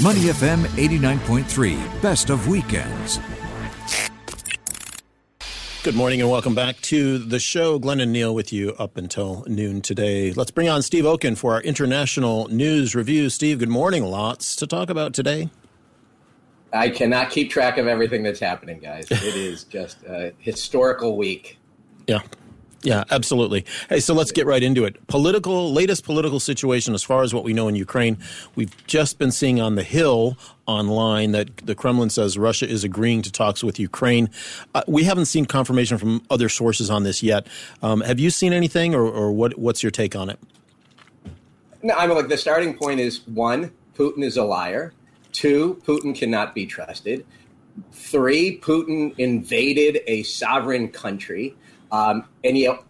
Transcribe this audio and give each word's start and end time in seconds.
Money 0.00 0.20
FM 0.20 0.62
89.3, 0.76 2.00
best 2.00 2.30
of 2.30 2.46
weekends. 2.46 3.18
Good 5.82 5.96
morning 5.96 6.20
and 6.20 6.30
welcome 6.30 6.54
back 6.54 6.80
to 6.82 7.18
the 7.18 7.40
show. 7.40 7.80
Glenn 7.80 7.98
and 7.98 8.12
Neil 8.12 8.32
with 8.32 8.52
you 8.52 8.74
up 8.78 8.96
until 8.96 9.44
noon 9.48 9.80
today. 9.80 10.32
Let's 10.32 10.52
bring 10.52 10.68
on 10.68 10.82
Steve 10.82 11.04
Okun 11.04 11.34
for 11.34 11.54
our 11.54 11.62
international 11.62 12.46
news 12.46 12.94
review. 12.94 13.28
Steve, 13.28 13.58
good 13.58 13.68
morning. 13.68 14.04
Lots 14.04 14.54
to 14.56 14.68
talk 14.68 14.88
about 14.88 15.14
today. 15.14 15.50
I 16.72 16.90
cannot 16.90 17.30
keep 17.30 17.50
track 17.50 17.76
of 17.76 17.88
everything 17.88 18.22
that's 18.22 18.38
happening, 18.38 18.78
guys. 18.78 19.10
It 19.10 19.34
is 19.34 19.64
just 19.64 20.04
a 20.04 20.32
historical 20.38 21.16
week. 21.16 21.58
Yeah. 22.06 22.20
Yeah, 22.82 23.02
absolutely. 23.10 23.64
Hey, 23.88 23.98
so 23.98 24.14
let's 24.14 24.30
get 24.30 24.46
right 24.46 24.62
into 24.62 24.84
it. 24.84 25.04
Political, 25.08 25.72
latest 25.72 26.04
political 26.04 26.38
situation 26.38 26.94
as 26.94 27.02
far 27.02 27.22
as 27.22 27.34
what 27.34 27.42
we 27.42 27.52
know 27.52 27.66
in 27.66 27.74
Ukraine. 27.74 28.18
We've 28.54 28.72
just 28.86 29.18
been 29.18 29.32
seeing 29.32 29.60
on 29.60 29.74
the 29.74 29.82
Hill 29.82 30.38
online 30.66 31.32
that 31.32 31.56
the 31.56 31.74
Kremlin 31.74 32.08
says 32.08 32.38
Russia 32.38 32.68
is 32.68 32.84
agreeing 32.84 33.22
to 33.22 33.32
talks 33.32 33.64
with 33.64 33.80
Ukraine. 33.80 34.30
Uh, 34.76 34.82
we 34.86 35.02
haven't 35.02 35.24
seen 35.24 35.44
confirmation 35.44 35.98
from 35.98 36.22
other 36.30 36.48
sources 36.48 36.88
on 36.88 37.02
this 37.02 37.20
yet. 37.20 37.48
Um, 37.82 38.00
have 38.02 38.20
you 38.20 38.30
seen 38.30 38.52
anything, 38.52 38.94
or, 38.94 39.02
or 39.02 39.32
what, 39.32 39.58
what's 39.58 39.82
your 39.82 39.90
take 39.90 40.14
on 40.14 40.30
it? 40.30 40.38
No, 41.82 41.94
I 41.94 42.06
mean, 42.06 42.16
like 42.16 42.28
the 42.28 42.36
starting 42.36 42.74
point 42.74 43.00
is 43.00 43.26
one, 43.26 43.72
Putin 43.96 44.22
is 44.22 44.36
a 44.36 44.44
liar. 44.44 44.92
Two, 45.32 45.82
Putin 45.84 46.14
cannot 46.14 46.54
be 46.54 46.64
trusted. 46.64 47.26
Three, 47.92 48.60
Putin 48.60 49.14
invaded 49.18 50.00
a 50.06 50.22
sovereign 50.22 50.88
country. 50.88 51.56
Um, 51.90 52.24
and 52.44 52.56
you 52.56 52.68
know, 52.68 52.84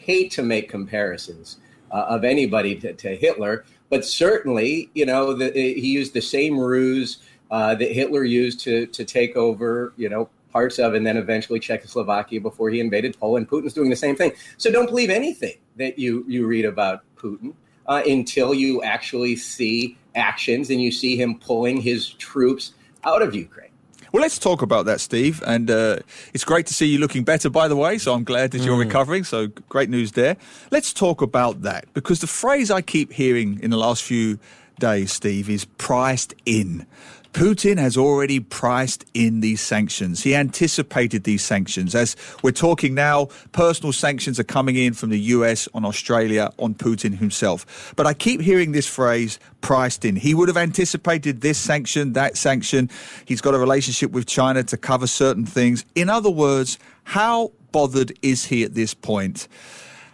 hate 0.00 0.30
to 0.32 0.42
make 0.42 0.68
comparisons 0.68 1.58
uh, 1.90 2.06
of 2.08 2.24
anybody 2.24 2.74
to, 2.76 2.92
to, 2.94 3.16
Hitler, 3.16 3.64
but 3.88 4.04
certainly, 4.04 4.90
you 4.94 5.06
know, 5.06 5.34
the, 5.34 5.50
he 5.52 5.88
used 5.88 6.14
the 6.14 6.20
same 6.20 6.58
ruse 6.58 7.18
uh, 7.50 7.74
that 7.74 7.92
Hitler 7.92 8.24
used 8.24 8.60
to 8.60 8.86
to 8.86 9.04
take 9.04 9.36
over, 9.36 9.92
you 9.96 10.08
know, 10.08 10.28
parts 10.52 10.78
of 10.78 10.94
and 10.94 11.06
then 11.06 11.16
eventually 11.16 11.60
Czechoslovakia 11.60 12.40
before 12.40 12.70
he 12.70 12.80
invaded 12.80 13.18
Poland. 13.18 13.48
Putin's 13.48 13.72
doing 13.72 13.90
the 13.90 13.96
same 13.96 14.16
thing. 14.16 14.32
So 14.56 14.70
don't 14.70 14.86
believe 14.86 15.10
anything 15.10 15.56
that 15.76 15.98
you 15.98 16.24
you 16.28 16.46
read 16.46 16.64
about 16.64 17.02
Putin 17.16 17.54
uh, 17.86 18.02
until 18.06 18.54
you 18.54 18.82
actually 18.82 19.36
see 19.36 19.96
actions 20.14 20.70
and 20.70 20.80
you 20.80 20.92
see 20.92 21.16
him 21.16 21.38
pulling 21.38 21.80
his 21.80 22.10
troops 22.10 22.72
out 23.04 23.22
of 23.22 23.34
Ukraine. 23.34 23.69
Well, 24.12 24.20
let's 24.22 24.38
talk 24.38 24.62
about 24.62 24.86
that, 24.86 25.00
Steve. 25.00 25.42
And 25.46 25.70
uh, 25.70 25.98
it's 26.34 26.44
great 26.44 26.66
to 26.66 26.74
see 26.74 26.86
you 26.86 26.98
looking 26.98 27.24
better, 27.24 27.48
by 27.48 27.68
the 27.68 27.76
way. 27.76 27.98
So 27.98 28.12
I'm 28.12 28.24
glad 28.24 28.50
that 28.52 28.62
you're 28.62 28.76
mm. 28.76 28.86
recovering. 28.86 29.24
So 29.24 29.48
great 29.68 29.88
news 29.88 30.12
there. 30.12 30.36
Let's 30.70 30.92
talk 30.92 31.22
about 31.22 31.62
that 31.62 31.92
because 31.94 32.20
the 32.20 32.26
phrase 32.26 32.70
I 32.70 32.82
keep 32.82 33.12
hearing 33.12 33.60
in 33.62 33.70
the 33.70 33.76
last 33.76 34.02
few 34.02 34.38
days, 34.78 35.12
Steve, 35.12 35.48
is 35.48 35.64
priced 35.64 36.34
in. 36.44 36.86
Putin 37.32 37.78
has 37.78 37.96
already 37.96 38.40
priced 38.40 39.04
in 39.14 39.40
these 39.40 39.60
sanctions. 39.60 40.22
He 40.22 40.34
anticipated 40.34 41.24
these 41.24 41.44
sanctions. 41.44 41.94
As 41.94 42.16
we're 42.42 42.50
talking 42.50 42.94
now, 42.94 43.26
personal 43.52 43.92
sanctions 43.92 44.40
are 44.40 44.44
coming 44.44 44.76
in 44.76 44.94
from 44.94 45.10
the 45.10 45.18
US 45.20 45.68
on 45.74 45.84
Australia 45.84 46.52
on 46.58 46.74
Putin 46.74 47.18
himself. 47.18 47.92
But 47.96 48.06
I 48.06 48.14
keep 48.14 48.40
hearing 48.40 48.72
this 48.72 48.86
phrase 48.86 49.38
priced 49.60 50.04
in. 50.04 50.16
He 50.16 50.34
would 50.34 50.48
have 50.48 50.56
anticipated 50.56 51.40
this 51.40 51.58
sanction, 51.58 52.14
that 52.14 52.36
sanction. 52.36 52.90
He's 53.24 53.40
got 53.40 53.54
a 53.54 53.58
relationship 53.58 54.10
with 54.10 54.26
China 54.26 54.62
to 54.64 54.76
cover 54.76 55.06
certain 55.06 55.46
things. 55.46 55.84
In 55.94 56.08
other 56.08 56.30
words, 56.30 56.78
how 57.04 57.52
bothered 57.72 58.12
is 58.22 58.46
he 58.46 58.64
at 58.64 58.74
this 58.74 58.94
point? 58.94 59.46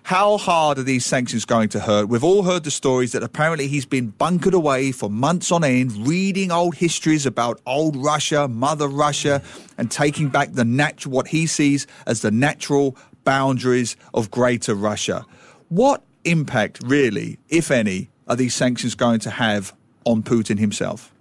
How 0.07 0.39
hard 0.39 0.79
are 0.79 0.85
these 0.85 1.05
sanctions 1.05 1.45
going 1.45 1.69
to 1.71 1.81
hurt? 1.81 2.09
We've 2.09 2.23
all 2.23 2.45
heard 2.45 2.63
the 2.63 2.71
stories 2.71 3.11
that 3.11 3.25
apparently 3.25 3.67
he's 3.67 3.87
been 3.87 4.11
bunkered 4.11 4.55
away 4.55 4.93
for 4.93 5.11
months 5.11 5.51
on 5.51 5.65
end, 5.65 6.07
reading 6.07 6.53
old 6.53 6.77
histories 6.77 7.27
about 7.27 7.61
old 7.67 7.97
Russia, 7.97 8.47
Mother 8.47 8.87
Russia, 8.87 9.43
and 9.77 9.91
taking 9.91 10.29
back 10.29 10.53
the 10.53 10.65
nat- 10.65 11.07
what 11.07 11.27
he 11.27 11.49
sees 11.49 11.89
as 12.07 12.23
the 12.23 12.31
natural 12.31 12.97
boundaries 13.25 13.97
of 14.15 14.31
Greater 14.31 14.77
Russia. 14.77 15.27
What 15.71 16.05
impact, 16.23 16.83
really, 16.85 17.41
if 17.49 17.73
any, 17.73 18.09
are 18.29 18.37
these 18.37 18.55
sanctions 18.55 18.95
going 18.95 19.19
to 19.19 19.31
have 19.31 19.75
on 20.05 20.23
Putin 20.23 20.61
himself? 20.61 21.13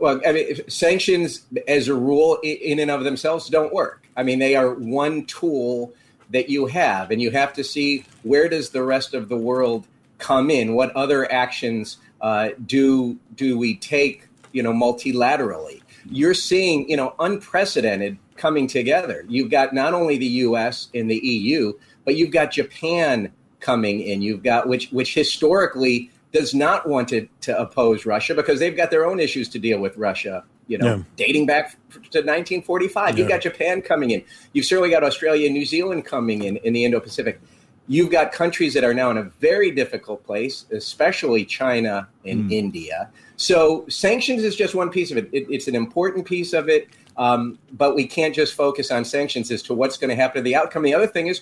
Well, 0.00 0.20
I 0.26 0.32
mean, 0.32 0.68
sanctions, 0.68 1.46
as 1.68 1.86
a 1.86 1.94
rule, 1.94 2.40
in 2.42 2.80
and 2.80 2.90
of 2.90 3.04
themselves, 3.04 3.48
don't 3.48 3.72
work. 3.72 4.08
I 4.16 4.24
mean, 4.24 4.40
they 4.40 4.56
are 4.56 4.74
one 4.74 5.26
tool 5.26 5.94
that 6.30 6.48
you 6.48 6.66
have 6.66 7.10
and 7.10 7.20
you 7.20 7.30
have 7.30 7.52
to 7.54 7.64
see 7.64 8.04
where 8.22 8.48
does 8.48 8.70
the 8.70 8.82
rest 8.82 9.14
of 9.14 9.28
the 9.28 9.36
world 9.36 9.86
come 10.18 10.50
in? 10.50 10.74
What 10.74 10.94
other 10.96 11.30
actions 11.30 11.98
uh, 12.20 12.50
do 12.64 13.18
do 13.34 13.58
we 13.58 13.76
take 13.76 14.28
you 14.52 14.62
know 14.62 14.72
multilaterally? 14.72 15.82
You're 16.06 16.34
seeing 16.34 16.88
you 16.88 16.96
know 16.96 17.14
unprecedented 17.18 18.18
coming 18.36 18.66
together. 18.66 19.24
You've 19.28 19.50
got 19.50 19.74
not 19.74 19.94
only 19.94 20.16
the 20.16 20.26
us 20.26 20.88
and 20.94 21.10
the 21.10 21.16
eu 21.16 21.74
but 22.04 22.16
you've 22.16 22.30
got 22.30 22.50
japan 22.50 23.30
coming 23.60 24.00
in. 24.00 24.22
You've 24.22 24.42
got 24.42 24.68
which 24.68 24.90
which 24.90 25.14
historically 25.14 26.10
does 26.32 26.54
not 26.54 26.88
want 26.88 27.08
to, 27.08 27.26
to 27.40 27.58
oppose 27.58 28.06
russia 28.06 28.34
because 28.34 28.60
they've 28.60 28.76
got 28.76 28.90
their 28.90 29.04
own 29.04 29.18
issues 29.18 29.48
to 29.48 29.58
deal 29.58 29.80
with 29.80 29.96
russia 29.96 30.44
you 30.70 30.78
know, 30.78 30.96
yeah. 30.96 31.02
dating 31.16 31.46
back 31.46 31.72
to 31.90 32.20
1945. 32.20 33.10
Yeah. 33.10 33.18
You've 33.18 33.28
got 33.28 33.40
Japan 33.40 33.82
coming 33.82 34.10
in. 34.12 34.22
You've 34.52 34.64
certainly 34.64 34.88
got 34.88 35.02
Australia 35.02 35.46
and 35.46 35.54
New 35.54 35.64
Zealand 35.64 36.04
coming 36.06 36.44
in 36.44 36.58
in 36.58 36.72
the 36.72 36.84
Indo 36.84 37.00
Pacific. 37.00 37.40
You've 37.88 38.12
got 38.12 38.30
countries 38.30 38.72
that 38.74 38.84
are 38.84 38.94
now 38.94 39.10
in 39.10 39.18
a 39.18 39.24
very 39.24 39.72
difficult 39.72 40.24
place, 40.24 40.66
especially 40.70 41.44
China 41.44 42.08
and 42.24 42.48
mm. 42.48 42.52
India. 42.52 43.10
So 43.36 43.84
sanctions 43.88 44.44
is 44.44 44.54
just 44.54 44.76
one 44.76 44.90
piece 44.90 45.10
of 45.10 45.16
it. 45.16 45.28
it 45.32 45.46
it's 45.50 45.66
an 45.66 45.74
important 45.74 46.24
piece 46.24 46.52
of 46.52 46.68
it, 46.68 46.88
um, 47.16 47.58
but 47.72 47.96
we 47.96 48.06
can't 48.06 48.32
just 48.32 48.54
focus 48.54 48.92
on 48.92 49.04
sanctions 49.04 49.50
as 49.50 49.62
to 49.64 49.74
what's 49.74 49.96
going 49.96 50.10
to 50.10 50.14
happen 50.14 50.36
to 50.36 50.42
the 50.44 50.54
outcome. 50.54 50.84
The 50.84 50.94
other 50.94 51.08
thing 51.08 51.26
is 51.26 51.40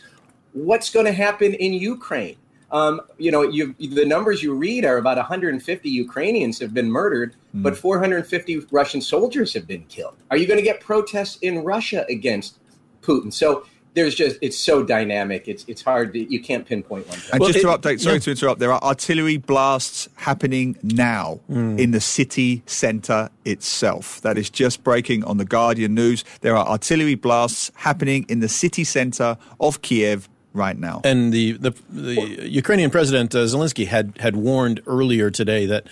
what's 0.55 0.89
going 0.89 1.05
to 1.05 1.13
happen 1.13 1.53
in 1.53 1.75
Ukraine. 1.75 2.39
Um, 2.71 3.01
you 3.17 3.31
know, 3.31 3.43
you, 3.43 3.75
the 3.79 4.05
numbers 4.05 4.43
you 4.43 4.55
read 4.55 4.85
are 4.85 4.99
about 4.99 5.17
150 5.17 5.89
Ukrainians 5.89 6.59
have 6.59 6.75
been 6.75 6.91
murdered, 6.91 7.35
mm. 7.55 7.63
but 7.63 7.77
450 7.77 8.67
Russian 8.71 9.01
soldiers 9.01 9.55
have 9.55 9.67
been 9.67 9.85
killed. 9.85 10.17
Are 10.31 10.37
you 10.37 10.47
going 10.47 10.59
to 10.59 10.65
get 10.65 10.81
protests 10.81 11.39
in 11.41 11.65
Russia 11.65 12.05
against 12.11 12.59
Putin? 13.01 13.33
So 13.33 13.65
there's 13.95 14.15
just 14.15 14.39
it's 14.41 14.59
so 14.59 14.83
dynamic. 14.83 15.49
It's 15.49 15.65
it's 15.67 15.83
hard. 15.83 16.13
To, 16.13 16.19
you 16.19 16.41
can't 16.41 16.67
pinpoint 16.67 17.09
one. 17.09 17.19
Thing. 17.19 17.31
And 17.33 17.41
well, 17.41 17.51
just 17.51 17.65
to 17.65 17.69
update, 17.69 18.01
sorry 18.01 18.17
yeah. 18.17 18.21
to 18.21 18.31
interrupt. 18.31 18.61
There 18.61 18.73
are 18.73 18.83
artillery 18.83 19.39
blasts 19.39 20.09
happening 20.15 20.77
now 20.83 21.41
mm. 21.51 21.79
in 21.79 21.91
the 21.91 22.01
city 22.01 22.63
centre 22.67 23.31
itself. 23.45 24.21
That 24.21 24.39
is 24.39 24.51
just 24.51 24.85
breaking 24.85 25.25
on 25.25 25.39
the 25.39 25.45
Guardian 25.45 25.95
news. 25.95 26.25
There 26.43 26.57
are 26.57 26.67
artillery 26.67 27.15
blasts 27.15 27.73
happening 27.75 28.27
in 28.29 28.41
the 28.41 28.49
city 28.49 28.85
centre 28.85 29.37
of 29.59 29.83
Kiev 29.83 30.29
right 30.53 30.79
now. 30.79 31.01
And 31.05 31.33
the 31.33 31.53
the, 31.53 31.75
the 31.91 32.49
Ukrainian 32.49 32.91
president 32.91 33.35
uh, 33.35 33.39
Zelensky 33.39 33.87
had 33.87 34.15
had 34.19 34.37
warned 34.37 34.81
earlier 34.87 35.31
today 35.31 35.67
that 35.67 35.87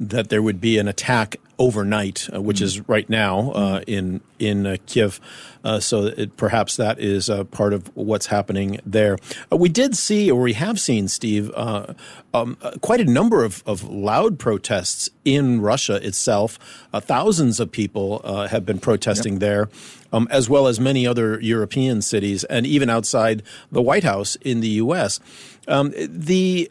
that 0.00 0.30
there 0.30 0.42
would 0.42 0.60
be 0.60 0.78
an 0.78 0.88
attack 0.88 1.36
overnight, 1.60 2.26
uh, 2.34 2.40
which 2.40 2.58
mm. 2.58 2.62
is 2.62 2.88
right 2.88 3.08
now 3.08 3.52
uh, 3.52 3.82
in 3.86 4.20
in 4.38 4.66
uh, 4.66 4.76
Kiev. 4.86 5.20
Uh, 5.62 5.78
so 5.78 6.06
it, 6.06 6.34
perhaps 6.38 6.76
that 6.76 6.98
is 6.98 7.28
uh, 7.28 7.44
part 7.44 7.74
of 7.74 7.94
what's 7.94 8.26
happening 8.26 8.80
there. 8.86 9.18
Uh, 9.52 9.58
we 9.58 9.68
did 9.68 9.94
see, 9.94 10.30
or 10.30 10.40
we 10.40 10.54
have 10.54 10.80
seen, 10.80 11.06
Steve, 11.06 11.54
um, 11.54 12.56
quite 12.80 13.00
a 13.00 13.04
number 13.04 13.44
of, 13.44 13.62
of 13.66 13.84
loud 13.84 14.38
protests 14.38 15.10
in 15.26 15.60
Russia 15.60 15.96
itself. 15.96 16.58
thousands 16.94 17.60
of 17.60 17.70
people 17.70 18.22
have 18.48 18.64
been 18.64 18.78
protesting 18.78 19.34
yep. 19.34 19.40
there. 19.40 19.68
Um, 20.12 20.26
as 20.28 20.50
well 20.50 20.66
as 20.66 20.80
many 20.80 21.06
other 21.06 21.38
European 21.40 22.02
cities, 22.02 22.42
and 22.42 22.66
even 22.66 22.90
outside 22.90 23.44
the 23.70 23.80
White 23.80 24.02
House 24.02 24.34
in 24.40 24.58
the 24.58 24.70
U.S. 24.82 25.20
Um, 25.68 25.94
the 25.96 26.68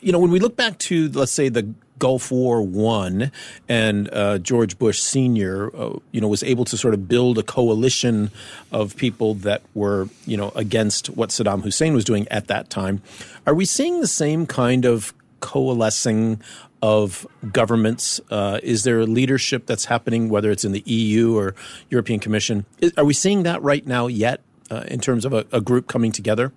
you 0.00 0.10
know 0.10 0.18
when 0.18 0.32
we 0.32 0.40
look 0.40 0.56
back 0.56 0.76
to 0.78 1.08
let's 1.10 1.30
say 1.30 1.48
the 1.50 1.72
Gulf 1.98 2.30
War 2.30 2.62
one, 2.62 3.32
and 3.68 4.08
uh, 4.12 4.38
George 4.38 4.78
Bush 4.78 5.00
Senior, 5.00 5.74
uh, 5.76 5.98
you 6.12 6.20
know, 6.20 6.28
was 6.28 6.42
able 6.42 6.64
to 6.66 6.76
sort 6.76 6.94
of 6.94 7.08
build 7.08 7.38
a 7.38 7.42
coalition 7.42 8.30
of 8.72 8.96
people 8.96 9.34
that 9.34 9.62
were, 9.74 10.08
you 10.26 10.36
know, 10.36 10.52
against 10.54 11.08
what 11.10 11.30
Saddam 11.30 11.62
Hussein 11.62 11.94
was 11.94 12.04
doing 12.04 12.26
at 12.28 12.48
that 12.48 12.70
time. 12.70 13.02
Are 13.46 13.54
we 13.54 13.64
seeing 13.64 14.00
the 14.00 14.06
same 14.06 14.46
kind 14.46 14.84
of 14.84 15.12
coalescing 15.40 16.40
of 16.82 17.26
governments? 17.52 18.20
Uh, 18.30 18.60
is 18.62 18.84
there 18.84 19.00
a 19.00 19.06
leadership 19.06 19.66
that's 19.66 19.86
happening, 19.86 20.28
whether 20.28 20.50
it's 20.50 20.64
in 20.64 20.72
the 20.72 20.82
EU 20.86 21.36
or 21.36 21.54
European 21.90 22.20
Commission? 22.20 22.66
Is, 22.80 22.92
are 22.96 23.04
we 23.04 23.14
seeing 23.14 23.42
that 23.44 23.62
right 23.62 23.86
now 23.86 24.06
yet, 24.06 24.40
uh, 24.70 24.84
in 24.88 25.00
terms 25.00 25.24
of 25.24 25.32
a, 25.32 25.46
a 25.52 25.60
group 25.60 25.86
coming 25.86 26.12
together? 26.12 26.52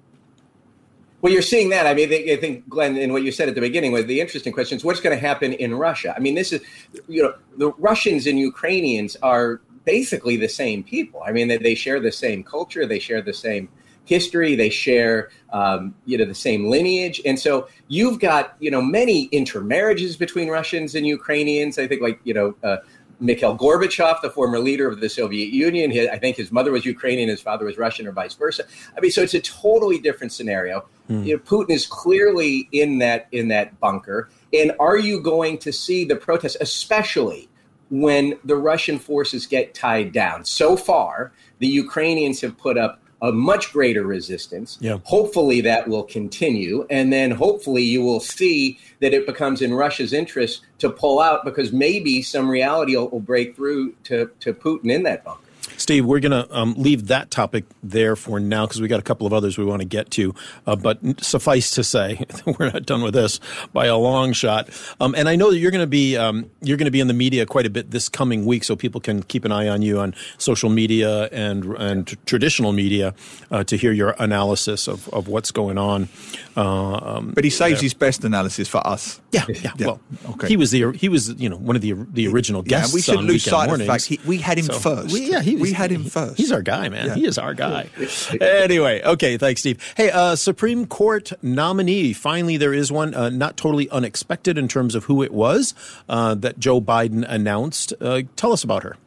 Well, 1.22 1.32
you're 1.32 1.42
seeing 1.42 1.70
that. 1.70 1.86
I 1.86 1.94
mean, 1.94 2.12
I 2.12 2.36
think, 2.36 2.68
Glenn, 2.68 2.98
in 2.98 3.14
what 3.14 3.24
you 3.24 3.32
said 3.32 3.48
at 3.48 3.56
the 3.56 3.62
beginning 3.62 3.92
was 3.92 4.06
the 4.06 4.20
interesting 4.20 4.54
question 4.54 4.78
is 4.78 4.84
what's 4.84 5.00
going 5.00 5.16
to 5.16 5.22
happen 5.22 5.54
in 5.54 5.76
Russia? 5.76 6.14
I 6.16 6.20
mean, 6.20 6.36
this 6.36 6.52
is, 6.52 6.62
you 7.08 7.22
know, 7.22 7.34
the 7.58 7.72
Russians 7.74 8.26
and 8.26 8.40
Ukrainians 8.40 9.16
are 9.22 9.62
basically 9.86 10.36
the 10.38 10.50
same 10.50 10.84
people. 10.84 11.22
I 11.26 11.32
mean, 11.32 11.48
they, 11.48 11.58
they 11.58 11.76
share 11.76 12.00
the 12.00 12.12
same 12.12 12.44
culture, 12.44 12.86
they 12.86 13.00
share 13.00 13.22
the 13.22 13.34
same 13.34 13.70
history. 14.06 14.56
They 14.56 14.70
share, 14.70 15.30
um, 15.54 15.96
you 16.06 16.18
know, 16.18 16.26
the 16.26 16.36
same 16.36 16.66
lineage, 16.70 17.22
and 17.26 17.40
so 17.40 17.68
you've 17.88 18.20
got, 18.20 18.56
you 18.60 18.72
know, 18.72 18.82
many 18.82 19.26
intermarriages 19.26 20.18
between 20.18 20.50
Russians 20.50 20.96
and 20.96 21.06
Ukrainians. 21.06 21.78
I 21.78 21.88
think, 21.88 22.02
like, 22.02 22.20
you 22.24 22.34
know. 22.34 22.56
Uh, 22.64 22.78
Mikhail 23.22 23.58
Gorbachev, 23.58 24.22
the 24.22 24.30
former 24.30 24.60
leader 24.60 24.88
of 24.88 25.00
the 25.00 25.10
Soviet 25.10 25.54
Union. 25.54 25.92
His, 25.92 26.10
I 26.10 26.18
think 26.18 26.36
his 26.36 26.52
mother 26.52 26.72
was 26.72 26.86
Ukrainian, 26.86 27.30
his 27.30 27.42
father 27.42 27.66
was 27.66 27.78
Russian, 27.78 28.08
or 28.08 28.12
vice 28.12 28.34
versa. 28.34 28.64
I 28.98 29.00
mean, 29.00 29.12
so 29.12 29.22
it's 29.22 29.34
a 29.34 29.42
totally 29.42 30.00
different 30.00 30.34
scenario. 30.34 30.86
Mm. 31.10 31.26
You 31.26 31.36
know, 31.36 31.44
Putin 31.44 31.70
is 31.70 31.86
clearly 31.86 32.68
in 32.72 32.98
that 32.98 33.28
in 33.32 33.48
that 33.50 33.80
bunker. 33.80 34.30
And 34.54 34.74
are 34.80 34.98
you 34.98 35.22
going 35.22 35.60
to 35.60 35.72
see 35.72 36.04
the 36.04 36.16
protests, 36.16 36.58
especially 36.60 37.48
when 37.90 38.38
the 38.44 38.56
Russian 38.56 39.00
forces 39.00 39.46
get 39.46 39.74
tied 39.74 40.12
down? 40.12 40.44
So 40.46 40.76
far, 40.76 41.32
the 41.60 41.68
Ukrainians 41.68 42.42
have 42.42 42.58
put 42.58 42.78
up 42.78 43.01
a 43.22 43.32
much 43.32 43.72
greater 43.72 44.04
resistance. 44.04 44.78
Yeah. 44.82 44.98
Hopefully 45.04 45.62
that 45.62 45.88
will 45.88 46.04
continue. 46.04 46.86
And 46.90 47.14
then 47.14 47.32
hopefully 47.32 47.84
you 47.84 48.02
will 48.02 48.20
see 48.20 48.80
that 49.00 49.14
it 49.14 49.26
becomes 49.26 49.62
in 49.62 49.74
Russia's 49.74 50.12
interest 50.12 50.64
to 50.80 50.90
pull 50.90 51.20
out 51.20 51.46
because 51.46 51.72
maybe 51.72 52.22
some 52.22 52.50
reality 52.50 52.96
will, 52.96 53.10
will 53.10 53.20
break 53.20 53.56
through 53.56 53.94
to, 54.06 54.30
to 54.40 54.54
Putin 54.54 54.92
in 54.92 55.04
that 55.04 55.24
bunker. 55.24 55.42
Steve, 55.82 56.06
we're 56.06 56.20
going 56.20 56.32
to 56.32 56.48
um, 56.56 56.76
leave 56.78 57.08
that 57.08 57.32
topic 57.32 57.66
there 57.82 58.16
for 58.16 58.40
now 58.40 58.68
because 58.68 58.80
we 58.80 58.88
got 58.88 59.00
a 59.00 59.04
couple 59.04 59.26
of 59.26 59.34
others 59.34 59.58
we 59.58 59.66
want 59.66 59.82
to 59.82 59.88
get 59.88 60.12
to. 60.12 60.36
Uh, 60.68 60.76
but 60.76 61.00
suffice 61.24 61.72
to 61.72 61.84
say, 61.84 62.24
we're 62.46 62.70
not 62.72 62.86
done 62.86 63.02
with 63.02 63.16
this 63.16 63.40
by 63.74 63.88
a 63.88 63.98
long 63.98 64.32
shot. 64.32 64.70
Um, 65.00 65.16
and 65.16 65.28
I 65.28 65.36
know 65.36 65.50
that 65.50 65.58
you're 65.58 65.72
going 65.72 65.82
to 65.84 65.88
be 65.88 66.16
um, 66.16 66.52
you're 66.62 66.78
going 66.78 66.86
to 66.86 66.92
be 66.92 67.00
in 67.00 67.08
the 67.08 67.16
media 67.16 67.48
quite 67.48 67.66
a 67.66 67.70
bit 67.70 67.90
this 67.90 68.10
coming 68.10 68.46
week, 68.46 68.64
so 68.64 68.76
people 68.76 69.02
can 69.02 69.24
keep 69.24 69.44
an 69.44 69.52
eye 69.52 69.68
on 69.68 69.82
you 69.82 70.00
on 70.00 70.14
social 70.38 70.70
media 70.70 71.26
and 71.32 71.66
and 71.78 72.08
t- 72.08 72.18
traditional 72.28 72.74
media 72.74 73.16
uh, 73.50 73.64
to 73.64 73.76
hear 73.76 73.92
your 73.92 74.16
analysis 74.20 74.88
of, 74.88 75.10
of 75.10 75.28
what's 75.28 75.50
going 75.50 75.80
on. 75.80 76.10
Uh, 76.56 77.18
um, 77.18 77.32
but 77.32 77.44
he 77.44 77.50
saves 77.50 77.80
there. 77.80 77.84
his 77.84 77.94
best 77.96 78.24
analysis 78.24 78.68
for 78.68 78.86
us. 78.86 79.20
Yeah, 79.32 79.46
yeah. 79.48 79.72
yeah. 79.78 79.86
Well, 79.88 80.02
okay. 80.32 80.48
He 80.48 80.58
was 80.58 80.70
the 80.70 80.92
he 80.92 81.10
was 81.10 81.30
you 81.42 81.50
know 81.50 81.58
one 81.58 81.76
of 81.76 81.82
the 81.82 81.94
the 81.94 82.28
original 82.28 82.62
guests. 82.62 82.92
Yeah, 82.92 82.96
we 82.96 83.02
should 83.02 83.26
lose 83.26 83.44
sight 83.44 83.68
mornings. 83.68 83.82
of 83.82 83.88
the 83.88 83.92
fact 83.92 84.06
he, 84.06 84.20
we 84.28 84.38
had 84.38 84.60
him 84.60 84.66
so, 84.66 84.74
first. 84.74 85.14
We, 85.14 85.32
yeah, 85.32 85.42
he 85.42 85.56
was, 85.56 85.71
we 85.72 85.76
had 85.78 85.92
him 85.92 86.04
first. 86.04 86.38
He's 86.38 86.52
our 86.52 86.62
guy, 86.62 86.90
man. 86.90 87.08
Yeah. 87.08 87.16
He 87.16 87.26
is 87.26 87.38
our 87.38 87.54
guy. 87.54 87.90
anyway, 88.42 89.02
okay, 89.04 89.38
thanks, 89.38 89.62
Steve. 89.62 89.82
Hey, 89.96 90.12
uh, 90.12 90.36
Supreme 90.36 90.86
Court 90.86 91.32
nominee. 91.42 92.14
Finally, 92.14 92.58
there 92.58 92.74
is 92.74 92.92
one. 92.92 93.14
Uh, 93.14 93.30
not 93.30 93.58
totally 93.58 93.90
unexpected 93.90 94.58
in 94.58 94.68
terms 94.68 94.96
of 94.96 95.06
who 95.06 95.24
it 95.24 95.34
was 95.34 95.74
uh, 96.10 96.36
that 96.36 96.60
Joe 96.60 96.82
Biden 96.82 97.26
announced. 97.28 97.94
Uh, 98.02 98.24
tell 98.36 98.52
us 98.52 98.64
about 98.64 98.84
her. 98.84 98.98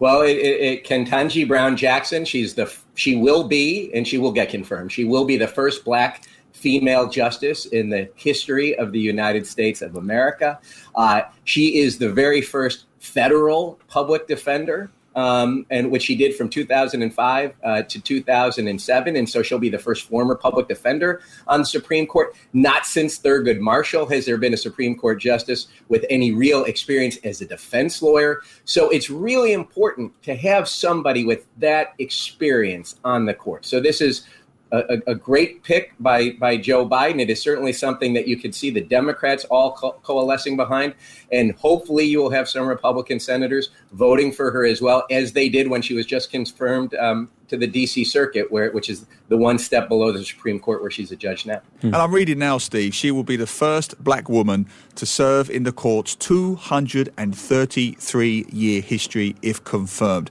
Well, 0.00 0.22
it, 0.22 0.36
it, 0.36 0.60
it 0.60 0.84
Ketanji 0.84 1.46
Brown 1.46 1.76
Jackson. 1.76 2.24
She's 2.24 2.54
the 2.54 2.72
she 2.94 3.16
will 3.16 3.46
be, 3.46 3.90
and 3.94 4.06
she 4.06 4.18
will 4.18 4.32
get 4.32 4.48
confirmed. 4.48 4.92
She 4.92 5.04
will 5.04 5.24
be 5.24 5.36
the 5.36 5.48
first 5.48 5.84
black 5.84 6.24
female 6.52 7.08
justice 7.08 7.66
in 7.66 7.88
the 7.90 8.08
history 8.16 8.76
of 8.76 8.90
the 8.90 8.98
United 8.98 9.46
States 9.46 9.80
of 9.80 9.94
America. 9.94 10.58
Uh, 10.96 11.22
she 11.44 11.78
is 11.78 11.98
the 11.98 12.10
very 12.10 12.40
first 12.40 12.86
federal 12.98 13.78
public 13.86 14.26
defender 14.26 14.90
um, 15.18 15.66
and 15.68 15.90
which 15.90 16.04
she 16.04 16.14
did 16.14 16.36
from 16.36 16.48
2005 16.48 17.52
uh, 17.64 17.82
to 17.82 18.00
2007. 18.00 19.16
And 19.16 19.28
so 19.28 19.42
she'll 19.42 19.58
be 19.58 19.68
the 19.68 19.78
first 19.78 20.08
former 20.08 20.36
public 20.36 20.68
defender 20.68 21.22
on 21.48 21.58
the 21.58 21.66
Supreme 21.66 22.06
Court. 22.06 22.36
Not 22.52 22.86
since 22.86 23.18
Thurgood 23.18 23.58
Marshall 23.58 24.06
has 24.06 24.26
there 24.26 24.38
been 24.38 24.54
a 24.54 24.56
Supreme 24.56 24.96
Court 24.96 25.20
justice 25.20 25.66
with 25.88 26.06
any 26.08 26.30
real 26.30 26.62
experience 26.64 27.16
as 27.24 27.40
a 27.40 27.46
defense 27.46 28.00
lawyer. 28.00 28.42
So 28.64 28.90
it's 28.90 29.10
really 29.10 29.52
important 29.52 30.12
to 30.22 30.36
have 30.36 30.68
somebody 30.68 31.24
with 31.24 31.46
that 31.56 31.94
experience 31.98 32.94
on 33.02 33.24
the 33.24 33.34
court. 33.34 33.66
So 33.66 33.80
this 33.80 34.00
is 34.00 34.24
a, 34.70 35.00
a, 35.06 35.14
great 35.14 35.62
pick 35.62 35.94
by 35.98 36.30
by 36.30 36.56
Joe 36.56 36.88
Biden. 36.88 37.20
It 37.20 37.28
is 37.30 37.40
certainly 37.40 37.72
something 37.72 38.14
that 38.14 38.26
you 38.28 38.36
could 38.36 38.54
see 38.54 38.70
the 38.70 38.80
Democrats 38.80 39.44
all 39.46 39.72
co- 39.72 39.96
coalescing 40.02 40.56
behind, 40.56 40.94
and 41.32 41.52
hopefully 41.52 42.04
you 42.04 42.18
will 42.18 42.30
have 42.30 42.48
some 42.48 42.66
Republican 42.66 43.20
senators 43.20 43.70
voting 43.92 44.32
for 44.32 44.50
her 44.50 44.66
as 44.66 44.82
well, 44.82 45.04
as 45.10 45.32
they 45.32 45.48
did 45.48 45.68
when 45.68 45.82
she 45.82 45.94
was 45.94 46.06
just 46.06 46.30
confirmed 46.30 46.94
um, 46.94 47.30
to 47.48 47.56
the 47.56 47.66
D.C. 47.66 48.04
Circuit, 48.04 48.52
where 48.52 48.70
which 48.72 48.90
is 48.90 49.06
the 49.28 49.38
one 49.38 49.58
step 49.58 49.88
below 49.88 50.12
the 50.12 50.24
Supreme 50.24 50.60
Court, 50.60 50.82
where 50.82 50.90
she's 50.90 51.12
a 51.12 51.16
judge 51.16 51.46
now. 51.46 51.62
And 51.80 51.96
I'm 51.96 52.14
reading 52.14 52.38
now, 52.38 52.58
Steve. 52.58 52.94
She 52.94 53.10
will 53.10 53.24
be 53.24 53.36
the 53.36 53.46
first 53.46 54.04
black 54.04 54.28
woman 54.28 54.66
to 54.96 55.06
serve 55.06 55.48
in 55.48 55.62
the 55.62 55.72
court's 55.72 56.14
233 56.16 58.46
year 58.50 58.82
history, 58.82 59.34
if 59.40 59.64
confirmed 59.64 60.30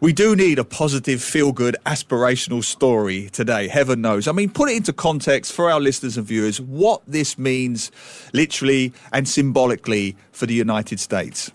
we 0.00 0.14
do 0.14 0.34
need 0.34 0.58
a 0.58 0.64
positive, 0.64 1.22
feel 1.22 1.52
good, 1.52 1.76
aspirational 1.84 2.64
story 2.64 3.28
today, 3.30 3.68
heaven 3.68 4.00
knows. 4.00 4.26
I 4.26 4.32
mean, 4.32 4.48
put 4.48 4.70
it 4.70 4.76
into 4.76 4.94
context 4.94 5.52
for 5.52 5.70
our 5.70 5.78
listeners 5.78 6.16
and 6.16 6.26
viewers 6.26 6.58
what 6.58 7.02
this 7.06 7.38
means 7.38 7.92
literally 8.32 8.94
and 9.12 9.28
symbolically 9.28 10.16
for 10.32 10.46
the 10.46 10.54
United 10.54 11.00
States. 11.00 11.52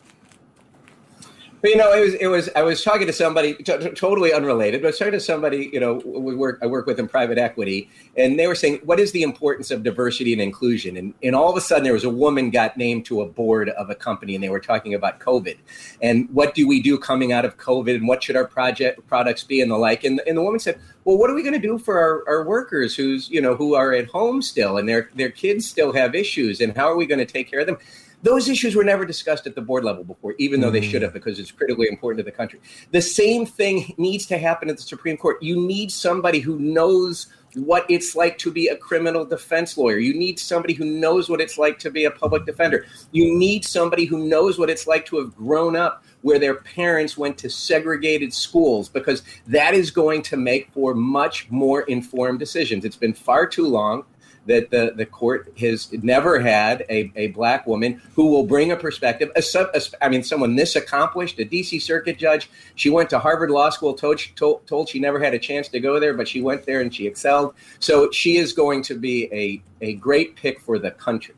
But 1.65 1.71
you 1.71 1.77
know, 1.77 1.91
it 1.93 2.01
was 2.01 2.13
it 2.13 2.27
was. 2.27 2.47
I 2.55 2.61
was 2.61 2.83
talking 2.83 3.07
to 3.07 3.11
somebody 3.11 3.55
t- 3.55 3.63
t- 3.63 3.89
totally 3.95 4.31
unrelated, 4.31 4.83
but 4.83 4.89
I 4.89 4.89
was 4.89 4.99
talking 4.99 5.13
to 5.13 5.19
somebody. 5.19 5.71
You 5.73 5.79
know, 5.79 5.95
we 6.05 6.35
work. 6.35 6.59
I 6.61 6.67
work 6.67 6.85
with 6.85 6.99
in 6.99 7.07
private 7.07 7.39
equity, 7.39 7.89
and 8.15 8.37
they 8.37 8.45
were 8.45 8.53
saying, 8.53 8.81
"What 8.83 8.99
is 8.99 9.13
the 9.13 9.23
importance 9.23 9.71
of 9.71 9.81
diversity 9.81 10.31
and 10.31 10.39
inclusion?" 10.39 10.95
And 10.95 11.15
and 11.23 11.35
all 11.35 11.49
of 11.49 11.57
a 11.57 11.61
sudden, 11.61 11.83
there 11.83 11.93
was 11.93 12.03
a 12.03 12.09
woman 12.11 12.51
got 12.51 12.77
named 12.77 13.05
to 13.05 13.21
a 13.21 13.25
board 13.25 13.69
of 13.69 13.89
a 13.89 13.95
company, 13.95 14.35
and 14.35 14.43
they 14.43 14.49
were 14.49 14.59
talking 14.59 14.93
about 14.93 15.19
COVID, 15.19 15.57
and 16.03 16.29
what 16.31 16.53
do 16.53 16.67
we 16.67 16.83
do 16.83 16.99
coming 16.99 17.31
out 17.31 17.45
of 17.45 17.57
COVID, 17.57 17.95
and 17.95 18.07
what 18.07 18.21
should 18.21 18.35
our 18.35 18.45
project 18.45 19.07
products 19.07 19.43
be, 19.43 19.59
and 19.59 19.71
the 19.71 19.77
like. 19.77 20.03
And 20.03 20.21
and 20.27 20.37
the 20.37 20.43
woman 20.43 20.59
said, 20.59 20.79
"Well, 21.03 21.17
what 21.17 21.31
are 21.31 21.33
we 21.33 21.41
going 21.41 21.59
to 21.59 21.67
do 21.67 21.79
for 21.79 21.99
our, 21.99 22.23
our 22.27 22.45
workers 22.47 22.95
who's 22.95 23.27
you 23.31 23.41
know 23.41 23.55
who 23.55 23.73
are 23.73 23.91
at 23.91 24.05
home 24.05 24.43
still, 24.43 24.77
and 24.77 24.87
their 24.87 25.09
their 25.15 25.31
kids 25.31 25.67
still 25.67 25.93
have 25.93 26.13
issues, 26.13 26.61
and 26.61 26.77
how 26.77 26.85
are 26.85 26.95
we 26.95 27.07
going 27.07 27.17
to 27.17 27.25
take 27.25 27.49
care 27.49 27.61
of 27.61 27.65
them?" 27.65 27.79
Those 28.25 28.49
issues 28.49 28.75
were 28.75 28.83
never 28.83 29.05
discussed 29.05 29.45
at 29.45 29.53
the 29.53 29.61
board 29.61 29.83
level 29.83 30.03
before, 30.03 30.33
even 30.39 30.59
though 30.59 30.71
they 30.71 30.81
should 30.81 31.03
have, 31.03 31.11
mm. 31.11 31.13
because 31.13 31.37
it's 31.37 31.51
critically 31.51 31.87
important 31.87 32.17
to 32.17 32.23
the 32.23 32.35
country. 32.35 32.59
The 32.89 32.99
same 32.99 33.45
thing 33.45 33.93
needs 33.99 34.25
to 34.25 34.39
happen 34.39 34.67
at 34.67 34.77
the 34.77 34.81
Supreme 34.81 35.15
Court. 35.15 35.43
You 35.43 35.61
need 35.61 35.91
somebody 35.91 36.39
who 36.39 36.57
knows 36.57 37.27
what 37.53 37.85
it's 37.87 38.15
like 38.15 38.39
to 38.39 38.51
be 38.51 38.67
a 38.67 38.75
criminal 38.75 39.25
defense 39.25 39.77
lawyer. 39.77 39.99
You 39.99 40.15
need 40.15 40.39
somebody 40.39 40.73
who 40.73 40.85
knows 40.85 41.29
what 41.29 41.39
it's 41.39 41.59
like 41.59 41.77
to 41.79 41.91
be 41.91 42.05
a 42.05 42.11
public 42.11 42.47
defender. 42.47 42.87
You 43.11 43.37
need 43.37 43.63
somebody 43.63 44.05
who 44.05 44.27
knows 44.27 44.57
what 44.57 44.71
it's 44.71 44.87
like 44.87 45.05
to 45.05 45.19
have 45.19 45.35
grown 45.35 45.75
up 45.75 46.03
where 46.23 46.39
their 46.39 46.55
parents 46.55 47.19
went 47.19 47.37
to 47.37 47.49
segregated 47.51 48.33
schools 48.33 48.89
because 48.89 49.21
that 49.45 49.75
is 49.75 49.91
going 49.91 50.23
to 50.23 50.35
make 50.35 50.71
for 50.73 50.95
much 50.95 51.47
more 51.51 51.83
informed 51.83 52.39
decisions. 52.39 52.85
It's 52.85 52.95
been 52.95 53.13
far 53.13 53.45
too 53.45 53.67
long 53.67 54.03
that 54.45 54.69
the, 54.69 54.93
the 54.95 55.05
court 55.05 55.53
has 55.59 55.91
never 55.91 56.39
had 56.39 56.85
a, 56.89 57.11
a 57.15 57.27
black 57.27 57.65
woman 57.65 58.01
who 58.15 58.27
will 58.27 58.45
bring 58.45 58.71
a 58.71 58.75
perspective. 58.75 59.31
A, 59.35 59.43
a, 59.73 59.81
I 60.01 60.09
mean, 60.09 60.23
someone 60.23 60.55
this 60.55 60.75
accomplished, 60.75 61.39
a 61.39 61.45
D.C. 61.45 61.79
Circuit 61.79 62.17
judge. 62.17 62.49
She 62.75 62.89
went 62.89 63.09
to 63.11 63.19
Harvard 63.19 63.49
Law 63.49 63.69
School, 63.69 63.93
told, 63.93 64.19
told, 64.35 64.65
told 64.67 64.89
she 64.89 64.99
never 64.99 65.19
had 65.19 65.33
a 65.33 65.39
chance 65.39 65.67
to 65.69 65.79
go 65.79 65.99
there, 65.99 66.13
but 66.13 66.27
she 66.27 66.41
went 66.41 66.65
there 66.65 66.81
and 66.81 66.93
she 66.93 67.07
excelled. 67.07 67.53
So 67.79 68.11
she 68.11 68.37
is 68.37 68.53
going 68.53 68.83
to 68.83 68.95
be 68.95 69.25
a, 69.33 69.61
a 69.85 69.93
great 69.93 70.35
pick 70.35 70.59
for 70.59 70.77
the 70.77 70.91
country. 70.91 71.35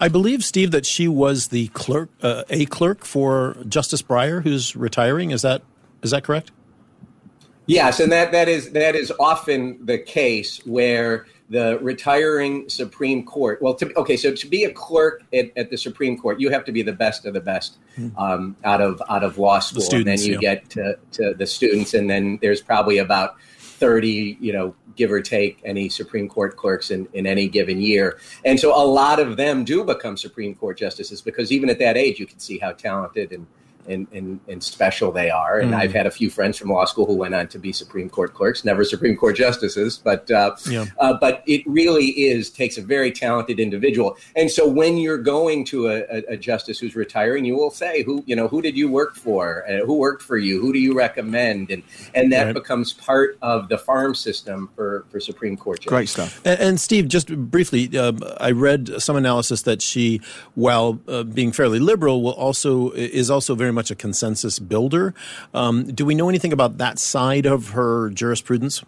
I 0.00 0.08
believe, 0.08 0.44
Steve, 0.44 0.70
that 0.72 0.86
she 0.86 1.08
was 1.08 1.48
the 1.48 1.68
clerk, 1.68 2.10
uh, 2.22 2.44
a 2.48 2.66
clerk 2.66 3.04
for 3.04 3.56
Justice 3.68 4.02
Breyer, 4.02 4.42
who's 4.42 4.76
retiring. 4.76 5.30
Is 5.30 5.42
that 5.42 5.62
is 6.02 6.10
that 6.10 6.22
correct? 6.22 6.50
Yes, 7.66 7.98
and 7.98 8.12
that, 8.12 8.32
that 8.32 8.48
is 8.48 8.72
that 8.72 8.94
is 8.94 9.12
often 9.18 9.84
the 9.84 9.98
case 9.98 10.64
where 10.66 11.26
the 11.50 11.78
retiring 11.80 12.68
Supreme 12.68 13.24
Court. 13.24 13.60
Well, 13.60 13.74
to, 13.74 13.92
okay, 13.98 14.16
so 14.16 14.34
to 14.34 14.46
be 14.46 14.64
a 14.64 14.72
clerk 14.72 15.22
at, 15.32 15.50
at, 15.56 15.70
the 15.70 15.76
Supreme 15.76 16.18
Court, 16.18 16.40
you 16.40 16.50
have 16.50 16.64
to 16.64 16.72
be 16.72 16.82
the 16.82 16.92
best 16.92 17.26
of 17.26 17.34
the 17.34 17.40
best 17.40 17.76
hmm. 17.96 18.16
um, 18.16 18.56
out 18.64 18.80
of 18.80 19.02
out 19.08 19.22
of 19.22 19.38
law 19.38 19.58
school, 19.58 19.82
students, 19.82 20.22
and 20.22 20.32
then 20.32 20.40
you 20.40 20.46
yeah. 20.46 20.54
get 20.54 20.70
to, 20.70 20.98
to 21.12 21.34
the 21.34 21.46
students, 21.46 21.94
and 21.94 22.08
then 22.08 22.38
there's 22.40 22.62
probably 22.62 22.98
about 22.98 23.38
thirty, 23.40 24.38
you 24.40 24.52
know, 24.52 24.74
give 24.96 25.12
or 25.12 25.20
take, 25.20 25.60
any 25.64 25.88
Supreme 25.88 26.28
Court 26.28 26.56
clerks 26.56 26.90
in, 26.90 27.08
in 27.12 27.26
any 27.26 27.48
given 27.48 27.80
year, 27.80 28.18
and 28.44 28.58
so 28.58 28.74
a 28.74 28.86
lot 28.86 29.20
of 29.20 29.36
them 29.36 29.64
do 29.64 29.84
become 29.84 30.16
Supreme 30.16 30.54
Court 30.54 30.78
justices 30.78 31.20
because 31.20 31.52
even 31.52 31.68
at 31.68 31.78
that 31.78 31.96
age, 31.96 32.18
you 32.18 32.26
can 32.26 32.38
see 32.38 32.58
how 32.58 32.72
talented 32.72 33.32
and 33.32 33.46
and, 33.88 34.06
and, 34.12 34.40
and 34.48 34.62
special 34.62 35.12
they 35.12 35.30
are. 35.30 35.58
And 35.58 35.72
mm. 35.72 35.76
I've 35.76 35.92
had 35.92 36.06
a 36.06 36.10
few 36.10 36.30
friends 36.30 36.58
from 36.58 36.70
law 36.70 36.84
school 36.84 37.06
who 37.06 37.14
went 37.14 37.34
on 37.34 37.48
to 37.48 37.58
be 37.58 37.72
Supreme 37.72 38.08
Court 38.08 38.34
clerks, 38.34 38.64
never 38.64 38.84
Supreme 38.84 39.16
Court 39.16 39.36
justices, 39.36 39.98
but 40.02 40.30
uh, 40.30 40.56
yeah. 40.68 40.86
uh, 40.98 41.14
but 41.20 41.42
it 41.46 41.62
really 41.66 42.06
is 42.06 42.50
takes 42.50 42.78
a 42.78 42.82
very 42.82 43.10
talented 43.10 43.60
individual. 43.60 44.16
And 44.36 44.50
so 44.50 44.66
when 44.68 44.96
you're 44.96 45.18
going 45.18 45.64
to 45.66 45.88
a, 45.88 46.00
a, 46.10 46.22
a 46.30 46.36
justice 46.36 46.78
who's 46.78 46.96
retiring, 46.96 47.44
you 47.44 47.56
will 47.56 47.70
say 47.70 48.02
who 48.02 48.22
you 48.26 48.36
know 48.36 48.48
who 48.48 48.62
did 48.62 48.76
you 48.76 48.90
work 48.90 49.16
for, 49.16 49.64
uh, 49.68 49.84
who 49.84 49.96
worked 49.98 50.22
for 50.22 50.36
you, 50.36 50.60
who 50.60 50.72
do 50.72 50.78
you 50.78 50.94
recommend, 50.94 51.70
and 51.70 51.82
and 52.14 52.32
that 52.32 52.44
right. 52.44 52.54
becomes 52.54 52.92
part 52.92 53.38
of 53.42 53.68
the 53.68 53.78
farm 53.78 54.14
system 54.14 54.70
for 54.74 55.04
for 55.10 55.20
Supreme 55.20 55.56
Court. 55.56 55.80
Judges. 55.80 55.90
Great 55.90 56.08
stuff. 56.08 56.40
And, 56.44 56.60
and 56.60 56.80
Steve, 56.80 57.08
just 57.08 57.28
briefly, 57.50 57.96
uh, 57.96 58.12
I 58.38 58.50
read 58.52 59.02
some 59.02 59.16
analysis 59.16 59.62
that 59.62 59.82
she, 59.82 60.20
while 60.54 61.00
uh, 61.08 61.22
being 61.24 61.52
fairly 61.52 61.78
liberal, 61.78 62.22
will 62.22 62.32
also 62.32 62.90
is 62.92 63.30
also 63.30 63.54
very 63.54 63.72
much 63.74 63.90
a 63.90 63.94
consensus 63.94 64.58
builder. 64.58 65.14
Um, 65.52 65.84
do 65.92 66.04
we 66.04 66.14
know 66.14 66.28
anything 66.28 66.52
about 66.52 66.78
that 66.78 66.98
side 66.98 67.46
of 67.46 67.70
her 67.70 68.10
jurisprudence? 68.10 68.82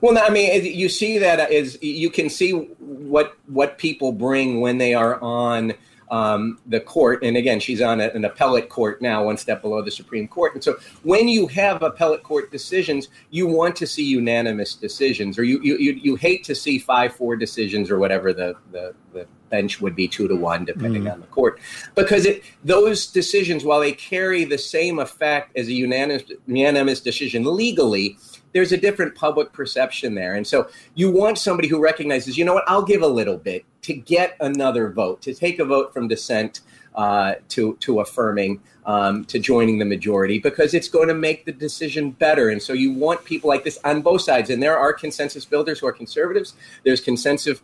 Well, 0.00 0.18
I 0.18 0.30
mean, 0.30 0.64
you 0.64 0.88
see 0.88 1.18
that 1.18 1.52
is 1.52 1.78
you 1.80 2.10
can 2.10 2.28
see 2.28 2.50
what 2.50 3.36
what 3.46 3.78
people 3.78 4.10
bring 4.12 4.60
when 4.60 4.78
they 4.78 4.94
are 4.94 5.20
on 5.22 5.74
um, 6.12 6.58
the 6.66 6.78
court. 6.78 7.24
And 7.24 7.38
again, 7.38 7.58
she's 7.58 7.80
on 7.80 8.00
a, 8.00 8.08
an 8.10 8.26
appellate 8.26 8.68
court 8.68 9.00
now, 9.00 9.24
one 9.24 9.38
step 9.38 9.62
below 9.62 9.80
the 9.80 9.90
Supreme 9.90 10.28
Court. 10.28 10.54
And 10.54 10.62
so 10.62 10.76
when 11.02 11.26
you 11.26 11.46
have 11.48 11.82
appellate 11.82 12.22
court 12.22 12.52
decisions, 12.52 13.08
you 13.30 13.46
want 13.46 13.74
to 13.76 13.86
see 13.86 14.04
unanimous 14.04 14.74
decisions, 14.74 15.38
or 15.38 15.44
you 15.44 15.58
you, 15.62 15.78
you, 15.78 15.92
you 15.92 16.14
hate 16.16 16.44
to 16.44 16.54
see 16.54 16.78
5 16.78 17.16
4 17.16 17.36
decisions 17.36 17.90
or 17.90 17.98
whatever 17.98 18.34
the, 18.34 18.54
the, 18.72 18.94
the 19.14 19.26
bench 19.48 19.80
would 19.80 19.96
be 19.96 20.06
two 20.06 20.28
to 20.28 20.36
one, 20.36 20.66
depending 20.66 21.04
mm. 21.04 21.12
on 21.12 21.20
the 21.20 21.26
court, 21.28 21.58
because 21.94 22.26
it, 22.26 22.42
those 22.62 23.06
decisions, 23.06 23.64
while 23.64 23.80
they 23.80 23.92
carry 23.92 24.44
the 24.44 24.58
same 24.58 24.98
effect 24.98 25.56
as 25.56 25.68
a 25.68 25.72
unanimous, 25.72 26.24
unanimous 26.46 27.00
decision 27.00 27.44
legally, 27.44 28.18
there's 28.52 28.72
a 28.72 28.76
different 28.76 29.14
public 29.14 29.52
perception 29.52 30.14
there. 30.14 30.34
And 30.34 30.46
so 30.46 30.68
you 30.94 31.10
want 31.10 31.38
somebody 31.38 31.68
who 31.68 31.80
recognizes, 31.82 32.36
you 32.36 32.44
know 32.44 32.54
what, 32.54 32.64
I'll 32.66 32.84
give 32.84 33.02
a 33.02 33.06
little 33.06 33.38
bit 33.38 33.64
to 33.82 33.94
get 33.94 34.36
another 34.40 34.90
vote, 34.90 35.22
to 35.22 35.34
take 35.34 35.58
a 35.58 35.64
vote 35.64 35.92
from 35.92 36.08
dissent 36.08 36.60
uh, 36.94 37.34
to, 37.48 37.76
to 37.80 38.00
affirming, 38.00 38.60
um, 38.86 39.24
to 39.24 39.38
joining 39.38 39.78
the 39.78 39.84
majority, 39.84 40.38
because 40.38 40.74
it's 40.74 40.88
going 40.88 41.08
to 41.08 41.14
make 41.14 41.44
the 41.44 41.52
decision 41.52 42.10
better. 42.10 42.48
And 42.48 42.62
so 42.62 42.72
you 42.72 42.92
want 42.92 43.24
people 43.24 43.48
like 43.48 43.64
this 43.64 43.78
on 43.84 44.02
both 44.02 44.22
sides. 44.22 44.50
And 44.50 44.62
there 44.62 44.78
are 44.78 44.92
consensus 44.92 45.44
builders 45.44 45.80
who 45.80 45.86
are 45.86 45.92
conservatives, 45.92 46.54
there's 46.84 47.00
consensus 47.00 47.60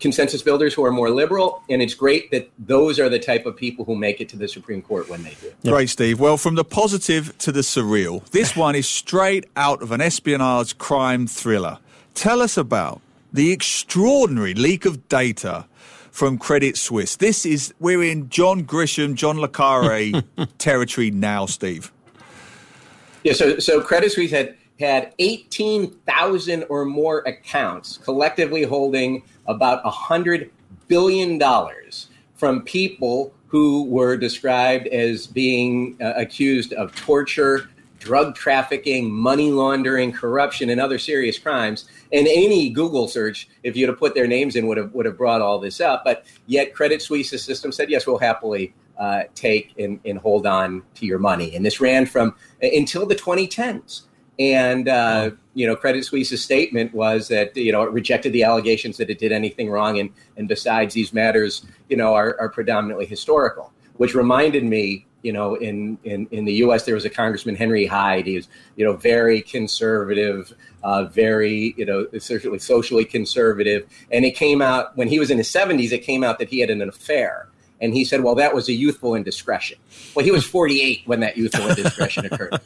consensus 0.00 0.42
builders 0.42 0.72
who 0.74 0.84
are 0.84 0.90
more 0.90 1.10
liberal, 1.10 1.62
and 1.68 1.82
it's 1.82 1.94
great 1.94 2.30
that 2.30 2.50
those 2.58 2.98
are 2.98 3.08
the 3.08 3.18
type 3.18 3.46
of 3.46 3.56
people 3.56 3.84
who 3.84 3.94
make 3.94 4.20
it 4.20 4.28
to 4.30 4.36
the 4.36 4.48
Supreme 4.48 4.82
Court 4.82 5.08
when 5.08 5.22
they 5.22 5.36
do. 5.40 5.52
Great, 5.70 5.90
Steve. 5.90 6.18
Well, 6.18 6.36
from 6.36 6.54
the 6.54 6.64
positive 6.64 7.36
to 7.38 7.52
the 7.52 7.60
surreal, 7.60 8.24
this 8.30 8.56
one 8.64 8.74
is 8.74 8.88
straight 8.88 9.44
out 9.56 9.82
of 9.82 9.92
an 9.92 10.00
espionage 10.00 10.78
crime 10.78 11.26
thriller. 11.26 11.78
Tell 12.14 12.40
us 12.40 12.56
about 12.56 13.00
the 13.34 13.50
extraordinary 13.50 14.54
leak 14.54 14.86
of 14.86 15.08
data 15.08 15.66
from 16.12 16.38
Credit 16.38 16.78
Suisse. 16.78 17.16
This 17.16 17.44
is 17.44 17.74
we're 17.80 18.04
in 18.04 18.30
John 18.30 18.64
Grisham, 18.64 19.16
John 19.16 19.40
Le 19.40 19.48
Carre 19.48 20.22
territory 20.58 21.10
now, 21.10 21.44
Steve. 21.44 21.92
Yeah, 23.24 23.32
so 23.32 23.58
so 23.58 23.80
Credit 23.80 24.12
Suisse 24.12 24.30
had 24.30 24.56
had 24.78 25.12
18,000 25.18 26.64
or 26.68 26.84
more 26.84 27.20
accounts, 27.26 27.98
collectively 27.98 28.62
holding 28.62 29.22
about 29.46 29.84
$100 29.84 30.50
billion 30.88 31.40
from 32.34 32.62
people 32.62 33.32
who 33.46 33.84
were 33.84 34.16
described 34.16 34.88
as 34.88 35.28
being 35.28 35.96
uh, 36.00 36.12
accused 36.16 36.72
of 36.72 36.94
torture, 36.96 37.70
drug 38.04 38.34
trafficking, 38.34 39.10
money 39.10 39.50
laundering, 39.50 40.12
corruption, 40.12 40.68
and 40.70 40.80
other 40.80 40.98
serious 40.98 41.38
crimes. 41.38 41.88
And 42.12 42.28
any 42.28 42.68
Google 42.68 43.08
search, 43.08 43.48
if 43.62 43.76
you'd 43.76 43.88
have 43.88 43.98
put 43.98 44.14
their 44.14 44.26
names 44.26 44.54
in, 44.54 44.66
would 44.66 44.76
have 44.76 44.92
would 44.92 45.06
have 45.06 45.16
brought 45.16 45.40
all 45.40 45.58
this 45.58 45.80
up. 45.80 46.04
But 46.04 46.26
yet, 46.46 46.74
Credit 46.74 47.00
Suisse's 47.00 47.42
system 47.42 47.72
said, 47.72 47.90
"Yes, 47.90 48.06
we'll 48.06 48.18
happily 48.18 48.74
uh, 48.98 49.22
take 49.34 49.72
and, 49.78 49.98
and 50.04 50.18
hold 50.18 50.46
on 50.46 50.82
to 50.96 51.06
your 51.06 51.18
money." 51.18 51.56
And 51.56 51.64
this 51.64 51.80
ran 51.80 52.06
from 52.06 52.36
uh, 52.62 52.68
until 52.72 53.06
the 53.06 53.16
2010s. 53.16 54.02
And 54.38 54.88
uh, 54.88 55.30
you 55.54 55.66
know, 55.66 55.76
Credit 55.76 56.04
Suisse's 56.04 56.44
statement 56.44 56.92
was 56.92 57.28
that 57.28 57.56
you 57.56 57.72
know 57.72 57.82
it 57.82 57.90
rejected 57.90 58.32
the 58.32 58.42
allegations 58.42 58.96
that 58.98 59.08
it 59.08 59.18
did 59.18 59.32
anything 59.32 59.70
wrong, 59.70 59.98
and 59.98 60.10
and 60.36 60.46
besides, 60.46 60.94
these 60.94 61.12
matters 61.12 61.64
you 61.88 61.96
know 61.96 62.14
are, 62.14 62.36
are 62.38 62.48
predominantly 62.50 63.06
historical. 63.06 63.72
Which 63.96 64.14
reminded 64.14 64.64
me, 64.64 65.06
you 65.24 65.32
know, 65.32 65.56
in, 65.56 65.98
in 66.04 66.28
in 66.30 66.44
the 66.44 66.52
U.S. 66.54 66.84
there 66.84 66.94
was 66.94 67.04
a 67.04 67.10
Congressman 67.10 67.56
Henry 67.56 67.86
Hyde. 67.86 68.26
He 68.26 68.36
was 68.36 68.48
you 68.76 68.84
know 68.84 68.92
very 68.92 69.42
conservative, 69.42 70.52
uh, 70.84 71.04
very 71.04 71.74
you 71.76 71.84
know 71.84 72.06
socially 72.18 72.58
socially 72.60 73.04
conservative, 73.04 73.88
and 74.12 74.24
it 74.24 74.36
came 74.36 74.62
out 74.62 74.96
when 74.96 75.08
he 75.08 75.18
was 75.18 75.30
in 75.30 75.38
his 75.38 75.48
70s. 75.48 75.90
It 75.90 76.04
came 76.04 76.22
out 76.22 76.38
that 76.38 76.50
he 76.50 76.60
had 76.60 76.70
an 76.70 76.82
affair 76.82 77.48
and 77.80 77.92
he 77.92 78.04
said, 78.04 78.22
well, 78.22 78.34
that 78.36 78.54
was 78.54 78.68
a 78.68 78.72
youthful 78.72 79.14
indiscretion. 79.14 79.78
Well, 80.14 80.24
he 80.24 80.30
was 80.30 80.44
48 80.44 81.02
when 81.06 81.20
that 81.20 81.36
youthful 81.36 81.68
indiscretion 81.68 82.24
occurred. 82.30 82.58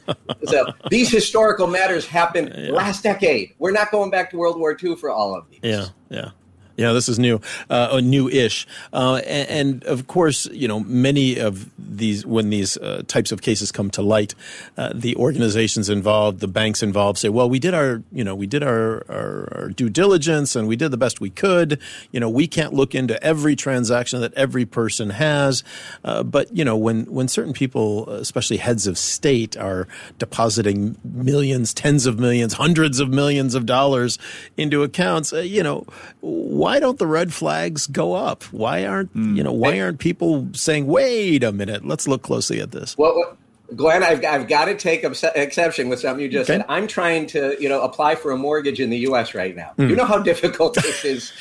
So 0.45 0.71
these 0.89 1.09
historical 1.09 1.67
matters 1.67 2.05
happened 2.05 2.53
yeah. 2.55 2.71
last 2.71 3.03
decade. 3.03 3.53
We're 3.59 3.71
not 3.71 3.91
going 3.91 4.11
back 4.11 4.29
to 4.31 4.37
World 4.37 4.59
War 4.59 4.77
II 4.81 4.95
for 4.95 5.09
all 5.09 5.35
of 5.35 5.49
these. 5.49 5.59
Yeah, 5.63 5.87
yeah. 6.09 6.29
Yeah, 6.79 6.93
this 6.93 7.09
is 7.09 7.19
new, 7.19 7.41
uh, 7.69 7.99
new-ish, 8.01 8.65
uh, 8.93 9.15
and, 9.27 9.49
and, 9.49 9.83
of 9.83 10.07
course, 10.07 10.45
you 10.45 10.65
know, 10.65 10.79
many 10.79 11.37
of 11.37 11.69
these 11.77 12.25
when 12.25 12.51
these 12.51 12.77
uh, 12.77 13.03
types 13.05 13.33
of 13.33 13.41
cases 13.41 13.69
come 13.69 13.89
to 13.91 14.01
light, 14.01 14.33
uh, 14.77 14.93
the 14.95 15.13
organizations 15.17 15.89
involved, 15.89 16.39
the 16.39 16.47
banks 16.47 16.81
involved, 16.81 17.19
say, 17.19 17.27
"Well, 17.27 17.49
we 17.49 17.59
did 17.59 17.73
our, 17.73 18.01
you 18.13 18.23
know, 18.23 18.33
we 18.33 18.47
did 18.47 18.63
our, 18.63 19.03
our, 19.09 19.49
our, 19.51 19.69
due 19.69 19.89
diligence 19.89 20.55
and 20.55 20.69
we 20.69 20.77
did 20.77 20.91
the 20.91 20.97
best 20.97 21.19
we 21.19 21.29
could. 21.29 21.81
You 22.13 22.21
know, 22.21 22.29
we 22.29 22.47
can't 22.47 22.73
look 22.73 22.95
into 22.95 23.21
every 23.21 23.57
transaction 23.57 24.21
that 24.21 24.33
every 24.35 24.65
person 24.65 25.09
has, 25.09 25.65
uh, 26.05 26.23
but 26.23 26.55
you 26.55 26.63
know, 26.63 26.77
when 26.77 27.03
when 27.07 27.27
certain 27.27 27.51
people, 27.51 28.09
especially 28.09 28.55
heads 28.55 28.87
of 28.87 28.97
state, 28.97 29.57
are 29.57 29.85
depositing 30.17 30.97
millions, 31.03 31.73
tens 31.73 32.05
of 32.05 32.19
millions, 32.19 32.53
hundreds 32.53 33.01
of 33.01 33.09
millions 33.09 33.53
of 33.53 33.65
dollars 33.65 34.17
into 34.55 34.81
accounts, 34.81 35.33
uh, 35.33 35.39
you 35.39 35.61
know." 35.61 35.85
why 36.21 36.68
don't 36.77 36.99
the 36.99 37.07
red 37.07 37.33
flags 37.33 37.87
go 37.87 38.13
up? 38.13 38.43
Why 38.51 38.85
aren't 38.85 39.15
mm. 39.15 39.35
you 39.35 39.43
know 39.43 39.53
why 39.53 39.79
aren't 39.79 39.99
people 39.99 40.49
saying, 40.53 40.85
"Wait 40.85 41.43
a 41.43 41.51
minute, 41.51 41.85
let's 41.85 42.07
look 42.07 42.21
closely 42.21 42.59
at 42.59 42.71
this"? 42.71 42.97
Well, 42.97 43.37
Glenn, 43.75 44.03
I've, 44.03 44.23
I've 44.25 44.47
got 44.47 44.65
to 44.65 44.75
take 44.75 45.03
exception 45.03 45.89
with 45.89 45.99
something 45.99 46.23
you 46.23 46.29
just 46.29 46.49
okay. 46.49 46.59
said. 46.59 46.65
I'm 46.69 46.87
trying 46.87 47.27
to, 47.27 47.55
you 47.59 47.69
know, 47.69 47.81
apply 47.81 48.15
for 48.15 48.31
a 48.31 48.37
mortgage 48.37 48.79
in 48.79 48.89
the 48.89 48.97
U.S. 48.99 49.35
right 49.35 49.55
now. 49.55 49.73
Mm. 49.77 49.89
You 49.89 49.95
know 49.95 50.05
how 50.05 50.17
difficult 50.19 50.73
this 50.75 51.05
is. 51.05 51.31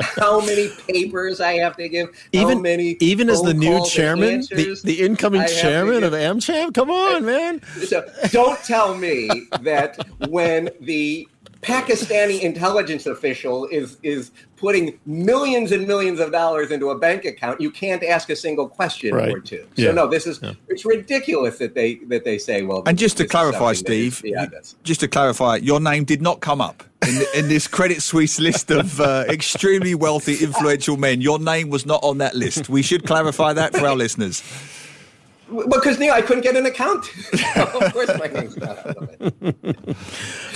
how 0.00 0.40
many 0.40 0.70
papers 0.86 1.40
I 1.40 1.54
have 1.54 1.76
to 1.76 1.88
give. 1.88 2.08
Even 2.32 2.62
many. 2.62 2.96
Even 3.00 3.28
as 3.28 3.42
the 3.42 3.54
new 3.54 3.84
chairman, 3.86 4.40
the, 4.42 4.80
the 4.84 5.00
incoming 5.00 5.46
chairman 5.46 6.04
of 6.04 6.12
AmCham. 6.12 6.72
Come 6.72 6.90
on, 6.90 7.24
man. 7.24 7.60
So 7.86 8.08
don't 8.30 8.58
tell 8.60 8.94
me 8.94 9.28
that 9.60 9.98
when 10.28 10.70
the 10.80 11.28
Pakistani 11.62 12.40
intelligence 12.40 13.06
official 13.06 13.66
is 13.66 13.98
is 14.02 14.30
putting 14.56 14.98
millions 15.06 15.72
and 15.72 15.86
millions 15.86 16.20
of 16.20 16.30
dollars 16.32 16.70
into 16.70 16.90
a 16.90 16.98
bank 16.98 17.24
account, 17.24 17.60
you 17.60 17.70
can't 17.70 18.02
ask 18.04 18.30
a 18.30 18.36
single 18.36 18.68
question 18.68 19.14
right. 19.14 19.32
or 19.32 19.40
two. 19.40 19.66
So 19.76 19.82
yeah. 19.82 19.92
no, 19.92 20.06
this 20.06 20.26
is 20.26 20.40
yeah. 20.42 20.52
it's 20.68 20.84
ridiculous 20.84 21.58
that 21.58 21.74
they 21.74 21.96
that 22.06 22.24
they 22.24 22.38
say, 22.38 22.62
well. 22.62 22.82
And 22.86 22.96
just 22.98 23.16
to 23.18 23.26
clarify, 23.26 23.72
Steve, 23.72 24.22
just 24.84 25.00
to 25.00 25.08
clarify, 25.08 25.56
your 25.56 25.80
name 25.80 26.04
did 26.04 26.22
not 26.22 26.40
come 26.40 26.60
up 26.60 26.84
in, 27.06 27.22
in 27.34 27.48
this 27.48 27.66
Credit 27.66 28.02
Suisse 28.02 28.38
list 28.38 28.70
of 28.70 29.00
uh, 29.00 29.24
extremely 29.28 29.94
wealthy, 29.94 30.44
influential 30.44 30.96
men. 30.96 31.20
Your 31.20 31.38
name 31.38 31.70
was 31.70 31.86
not 31.86 32.02
on 32.02 32.18
that 32.18 32.34
list. 32.34 32.68
We 32.68 32.82
should 32.82 33.06
clarify 33.06 33.52
that 33.54 33.74
for 33.74 33.86
our 33.86 33.96
listeners. 33.96 34.42
Because 35.48 35.98
Neil, 35.98 36.12
I 36.12 36.20
couldn't 36.20 36.42
get 36.42 36.56
an 36.56 36.66
account. 36.66 37.10
of 37.56 37.92
course, 37.92 38.10
my 38.18 38.26
name's 38.26 38.56
not 38.56 38.78
it. 38.84 39.34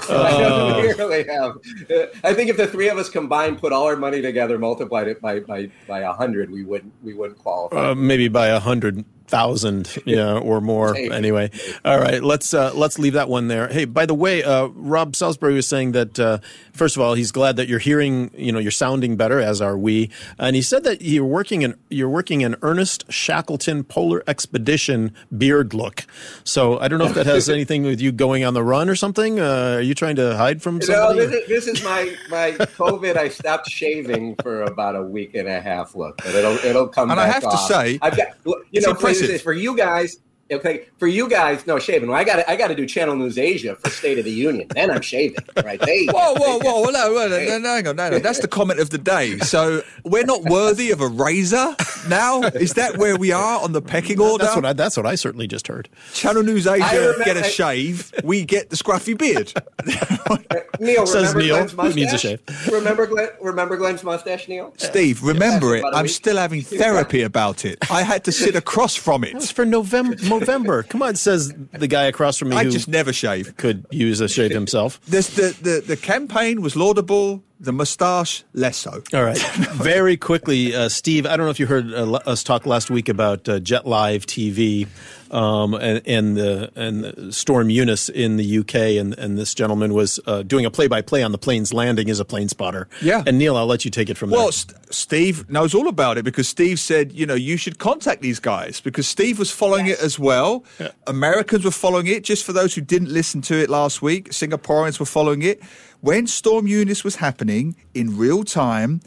Uh, 0.08 0.22
I 0.22 0.40
don't 0.40 0.98
really 0.98 1.24
have. 1.24 1.56
Uh, 1.90 2.06
I 2.24 2.34
think 2.34 2.50
if 2.50 2.56
the 2.56 2.66
three 2.66 2.88
of 2.88 2.98
us 2.98 3.08
combined, 3.08 3.58
put 3.58 3.72
all 3.72 3.84
our 3.86 3.96
money 3.96 4.20
together, 4.20 4.58
multiplied 4.58 5.08
it 5.08 5.20
by 5.20 5.40
by 5.40 5.70
by 5.88 6.00
a 6.00 6.12
hundred, 6.12 6.50
we 6.50 6.64
wouldn't 6.64 6.92
we 7.02 7.14
wouldn't 7.14 7.38
qualify. 7.38 7.90
Uh, 7.90 7.94
maybe 7.94 8.28
by 8.28 8.48
a 8.48 8.60
hundred 8.60 9.04
thousand, 9.26 9.96
yeah, 10.04 10.38
or 10.38 10.60
more. 10.60 10.96
Anyway, 10.96 11.50
all 11.84 11.98
right, 11.98 12.22
let's 12.22 12.54
uh, 12.54 12.72
let's 12.74 12.98
leave 12.98 13.14
that 13.14 13.28
one 13.28 13.48
there. 13.48 13.68
Hey, 13.68 13.84
by 13.84 14.06
the 14.06 14.14
way, 14.14 14.42
uh, 14.42 14.66
Rob 14.66 15.16
Salisbury 15.16 15.54
was 15.54 15.66
saying 15.66 15.92
that 15.92 16.18
uh, 16.18 16.38
first 16.72 16.96
of 16.96 17.02
all, 17.02 17.14
he's 17.14 17.32
glad 17.32 17.56
that 17.56 17.68
you're 17.68 17.78
hearing, 17.78 18.30
you 18.36 18.52
know, 18.52 18.58
you're 18.58 18.70
sounding 18.70 19.16
better, 19.16 19.40
as 19.40 19.60
are 19.60 19.76
we. 19.76 20.10
And 20.38 20.56
he 20.56 20.62
said 20.62 20.84
that 20.84 21.02
you're 21.02 21.24
working 21.24 21.62
in 21.62 21.76
you're 21.88 22.08
working 22.08 22.40
in 22.40 22.56
Ernest 22.62 23.10
Shackleton 23.10 23.84
Polar 23.84 24.22
Expedition 24.26 25.14
beard 25.36 25.74
look. 25.74 26.04
So 26.44 26.78
I 26.78 26.88
don't 26.88 26.98
know 26.98 27.06
if 27.06 27.14
that 27.14 27.26
has 27.26 27.48
anything 27.48 27.82
with 27.82 28.00
you 28.00 28.12
going 28.12 28.44
on 28.44 28.54
the 28.54 28.64
run 28.64 28.88
or 28.88 28.96
something. 28.96 29.40
Uh, 29.40 29.76
are 29.76 29.80
you 29.80 29.94
trying 29.94 30.16
to 30.16 30.36
hide 30.36 30.62
from 30.62 30.80
somebody? 30.80 31.18
No, 31.18 31.26
this 31.26 31.42
is, 31.42 31.48
this 31.48 31.66
is 31.66 31.84
my 31.84 32.14
my 32.30 32.52
COVID. 32.52 33.16
I 33.16 33.28
stopped 33.28 33.68
shaving 33.68 34.36
for 34.36 34.62
about 34.62 34.96
a 34.96 35.02
week 35.02 35.34
and 35.34 35.48
a 35.48 35.60
half. 35.60 35.94
Look, 35.94 36.18
but 36.18 36.34
it'll 36.34 36.56
it'll 36.58 36.88
come. 36.88 37.08
Back. 37.08 37.18
And 37.18 37.20
I 37.20 37.32
have 37.32 37.44
off. 37.44 37.68
to 37.68 37.74
say, 37.74 37.98
I've 38.02 38.16
got 38.16 38.28
you 38.72 38.80
know 38.80 38.94
for 39.42 39.52
you 39.52 39.76
guys, 39.76 40.16
okay, 40.52 40.86
for 40.98 41.06
you 41.06 41.28
guys, 41.28 41.66
no 41.66 41.78
shaving. 41.78 42.08
Well, 42.08 42.18
I 42.18 42.24
got 42.24 42.48
I 42.48 42.56
got 42.56 42.68
to 42.68 42.74
do 42.74 42.86
Channel 42.86 43.16
News 43.16 43.38
Asia 43.38 43.76
for 43.76 43.90
State 43.90 44.18
of 44.18 44.24
the 44.24 44.30
Union. 44.32 44.68
Then 44.74 44.90
I'm 44.90 45.00
shaving, 45.02 45.38
right? 45.64 45.80
They, 45.80 46.06
whoa, 46.06 46.34
whoa, 46.34 46.58
whoa, 46.58 46.84
no, 46.90 47.12
no, 47.12 47.28
no, 47.28 47.58
no, 47.58 47.80
no, 47.80 47.92
no, 47.92 48.10
no. 48.10 48.18
That's 48.18 48.40
the 48.40 48.48
comment 48.48 48.80
of 48.80 48.90
the 48.90 48.98
day. 48.98 49.38
So 49.38 49.82
we're 50.04 50.24
not 50.24 50.42
worthy 50.44 50.90
of 50.90 51.00
a 51.00 51.08
razor 51.08 51.74
now. 52.08 52.42
Is 52.42 52.74
that 52.74 52.98
where 52.98 53.16
we 53.16 53.32
are 53.32 53.60
on 53.62 53.72
the 53.72 53.82
pecking 53.82 54.20
order? 54.20 54.44
That's 54.44 54.56
what 54.56 54.64
I, 54.66 54.72
that's 54.72 54.96
what 54.96 55.06
I 55.06 55.14
certainly 55.14 55.46
just 55.46 55.68
heard. 55.68 55.88
Channel 56.14 56.42
News 56.42 56.66
Asia 56.66 56.84
remember, 57.00 57.24
get 57.24 57.36
a 57.36 57.44
shave. 57.44 58.12
We 58.24 58.44
get 58.44 58.70
the 58.70 58.76
scruffy 58.76 59.16
beard. 59.16 59.52
Neil, 60.80 61.06
Says 61.06 61.34
remember 61.34 61.40
Neil, 61.40 61.54
Glenn's 61.56 61.70
who 61.72 61.76
mustache? 61.76 61.94
needs 61.96 62.12
a 62.12 62.18
shave. 62.18 62.40
Remember 62.72 63.06
Glenn? 63.06 63.28
Remember 63.40 63.76
Glenn's 63.76 64.02
mustache, 64.02 64.48
Neil? 64.48 64.72
Steve, 64.78 65.22
remember 65.22 65.76
it. 65.76 65.80
about 65.80 65.94
a 65.94 65.96
I'm 65.98 66.02
week. 66.04 66.12
still 66.12 66.36
having 66.36 66.62
therapy 66.62 67.22
about 67.22 67.64
it. 67.64 67.78
I 67.90 68.02
had 68.02 68.24
to 68.24 68.32
sit 68.32 68.56
across 68.56 68.94
from 68.96 69.24
It 69.24 69.34
was 69.34 69.50
for 69.50 69.64
November. 69.64 70.16
November. 70.46 70.82
Come 70.84 71.02
on, 71.02 71.16
says 71.16 71.52
the 71.72 71.88
guy 71.88 72.04
across 72.04 72.36
from 72.38 72.50
me 72.50 72.56
I 72.56 72.64
just 72.64 72.88
never 72.88 73.12
shave. 73.12 73.56
could 73.56 73.86
use 73.90 74.20
a 74.20 74.28
shave 74.28 74.50
himself. 74.50 75.00
This, 75.06 75.34
the, 75.34 75.56
the, 75.60 75.82
the 75.86 75.96
campaign 75.96 76.62
was 76.62 76.76
laudable. 76.76 77.42
The 77.62 77.72
moustache, 77.72 78.42
less 78.54 78.76
so. 78.76 79.04
All 79.14 79.22
right. 79.22 79.38
Very 79.74 80.16
quickly, 80.16 80.74
uh, 80.74 80.88
Steve, 80.88 81.26
I 81.26 81.36
don't 81.36 81.46
know 81.46 81.50
if 81.50 81.60
you 81.60 81.66
heard 81.66 81.94
uh, 81.94 82.14
us 82.26 82.42
talk 82.42 82.66
last 82.66 82.90
week 82.90 83.08
about 83.08 83.48
uh, 83.48 83.60
Jet 83.60 83.86
Live 83.86 84.26
TV 84.26 84.88
um, 85.30 85.72
and, 85.74 86.02
and, 86.04 86.36
the, 86.36 86.72
and 86.74 87.04
the 87.04 87.32
Storm 87.32 87.70
Eunice 87.70 88.08
in 88.08 88.36
the 88.36 88.58
UK. 88.58 88.74
And, 88.98 89.16
and 89.16 89.38
this 89.38 89.54
gentleman 89.54 89.94
was 89.94 90.18
uh, 90.26 90.42
doing 90.42 90.64
a 90.66 90.72
play 90.72 90.88
by 90.88 91.02
play 91.02 91.22
on 91.22 91.30
the 91.30 91.38
plane's 91.38 91.72
landing 91.72 92.10
as 92.10 92.18
a 92.18 92.24
plane 92.24 92.48
spotter. 92.48 92.88
Yeah. 93.00 93.22
And 93.28 93.38
Neil, 93.38 93.56
I'll 93.56 93.66
let 93.66 93.84
you 93.84 93.92
take 93.92 94.10
it 94.10 94.18
from 94.18 94.30
Well, 94.30 94.46
there. 94.46 94.52
St- 94.52 94.92
Steve 94.92 95.48
knows 95.48 95.72
all 95.72 95.86
about 95.86 96.18
it 96.18 96.24
because 96.24 96.48
Steve 96.48 96.80
said, 96.80 97.12
you 97.12 97.26
know, 97.26 97.34
you 97.34 97.56
should 97.56 97.78
contact 97.78 98.22
these 98.22 98.40
guys 98.40 98.80
because 98.80 99.06
Steve 99.06 99.38
was 99.38 99.52
following 99.52 99.86
it 99.86 100.00
as 100.00 100.18
well. 100.18 100.64
Americans 101.06 101.64
were 101.64 101.70
following 101.70 102.08
it. 102.08 102.24
Just 102.24 102.44
for 102.44 102.52
those 102.52 102.74
who 102.74 102.80
didn't 102.80 103.10
listen 103.12 103.40
to 103.42 103.54
it 103.54 103.70
last 103.70 104.02
week, 104.02 104.30
Singaporeans 104.30 104.98
were 104.98 105.06
following 105.06 105.42
it. 105.42 105.62
When 106.00 106.26
Storm 106.26 106.66
Eunice 106.66 107.04
was 107.04 107.14
happening 107.14 107.51
in 107.94 108.16
real 108.16 108.44
time, 108.44 109.00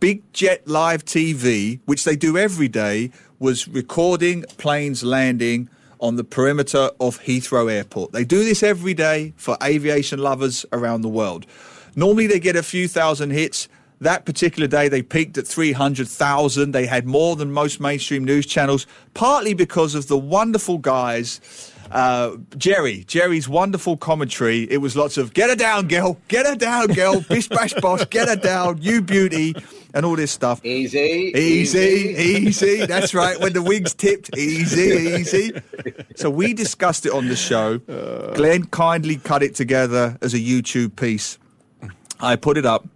Big 0.00 0.32
Jet 0.32 0.66
Live 0.66 1.04
TV, 1.04 1.80
which 1.84 2.04
they 2.04 2.16
do 2.16 2.36
every 2.36 2.68
day, 2.68 3.10
was 3.38 3.68
recording 3.68 4.44
planes 4.56 5.04
landing 5.04 5.68
on 6.00 6.16
the 6.16 6.24
perimeter 6.24 6.90
of 7.00 7.20
Heathrow 7.20 7.70
Airport. 7.70 8.12
They 8.12 8.24
do 8.24 8.44
this 8.44 8.62
every 8.62 8.94
day 8.94 9.32
for 9.36 9.56
aviation 9.62 10.18
lovers 10.18 10.66
around 10.72 11.02
the 11.02 11.08
world. 11.08 11.46
Normally 11.94 12.26
they 12.26 12.40
get 12.40 12.56
a 12.56 12.62
few 12.62 12.88
thousand 12.88 13.30
hits. 13.30 13.68
That 14.00 14.26
particular 14.26 14.68
day 14.68 14.88
they 14.88 15.02
peaked 15.02 15.38
at 15.38 15.46
300,000. 15.46 16.72
They 16.72 16.86
had 16.86 17.06
more 17.06 17.36
than 17.36 17.50
most 17.52 17.80
mainstream 17.80 18.24
news 18.24 18.46
channels, 18.46 18.86
partly 19.14 19.54
because 19.54 19.94
of 19.94 20.08
the 20.08 20.18
wonderful 20.18 20.78
guys 20.78 21.40
uh, 21.90 22.36
Jerry, 22.56 23.04
Jerry's 23.06 23.48
wonderful 23.48 23.96
commentary. 23.96 24.62
It 24.70 24.78
was 24.78 24.96
lots 24.96 25.16
of 25.16 25.32
"Get 25.34 25.50
her 25.50 25.56
down, 25.56 25.88
girl! 25.88 26.18
Get 26.28 26.46
her 26.46 26.54
down, 26.56 26.88
girl! 26.88 27.20
Bish 27.20 27.48
bash 27.48 27.72
bosh! 27.74 28.04
Get 28.10 28.28
her 28.28 28.36
down, 28.36 28.78
you 28.82 29.00
beauty!" 29.02 29.54
and 29.94 30.04
all 30.04 30.16
this 30.16 30.30
stuff. 30.30 30.64
Easy, 30.64 31.32
Easy, 31.34 32.14
easy. 32.18 32.84
That's 32.86 33.14
right. 33.14 33.40
When 33.40 33.52
the 33.54 33.62
wings 33.62 33.94
tipped, 33.94 34.36
easy, 34.36 35.20
easy. 35.20 35.52
So 36.16 36.28
we 36.28 36.52
discussed 36.52 37.06
it 37.06 37.12
on 37.12 37.28
the 37.28 37.36
show. 37.36 37.78
Glenn 38.34 38.64
kindly 38.66 39.16
cut 39.16 39.42
it 39.42 39.54
together 39.54 40.18
as 40.20 40.34
a 40.34 40.38
YouTube 40.38 40.96
piece. 40.96 41.38
I 42.20 42.36
put 42.36 42.58
it 42.58 42.66
up. 42.66 42.86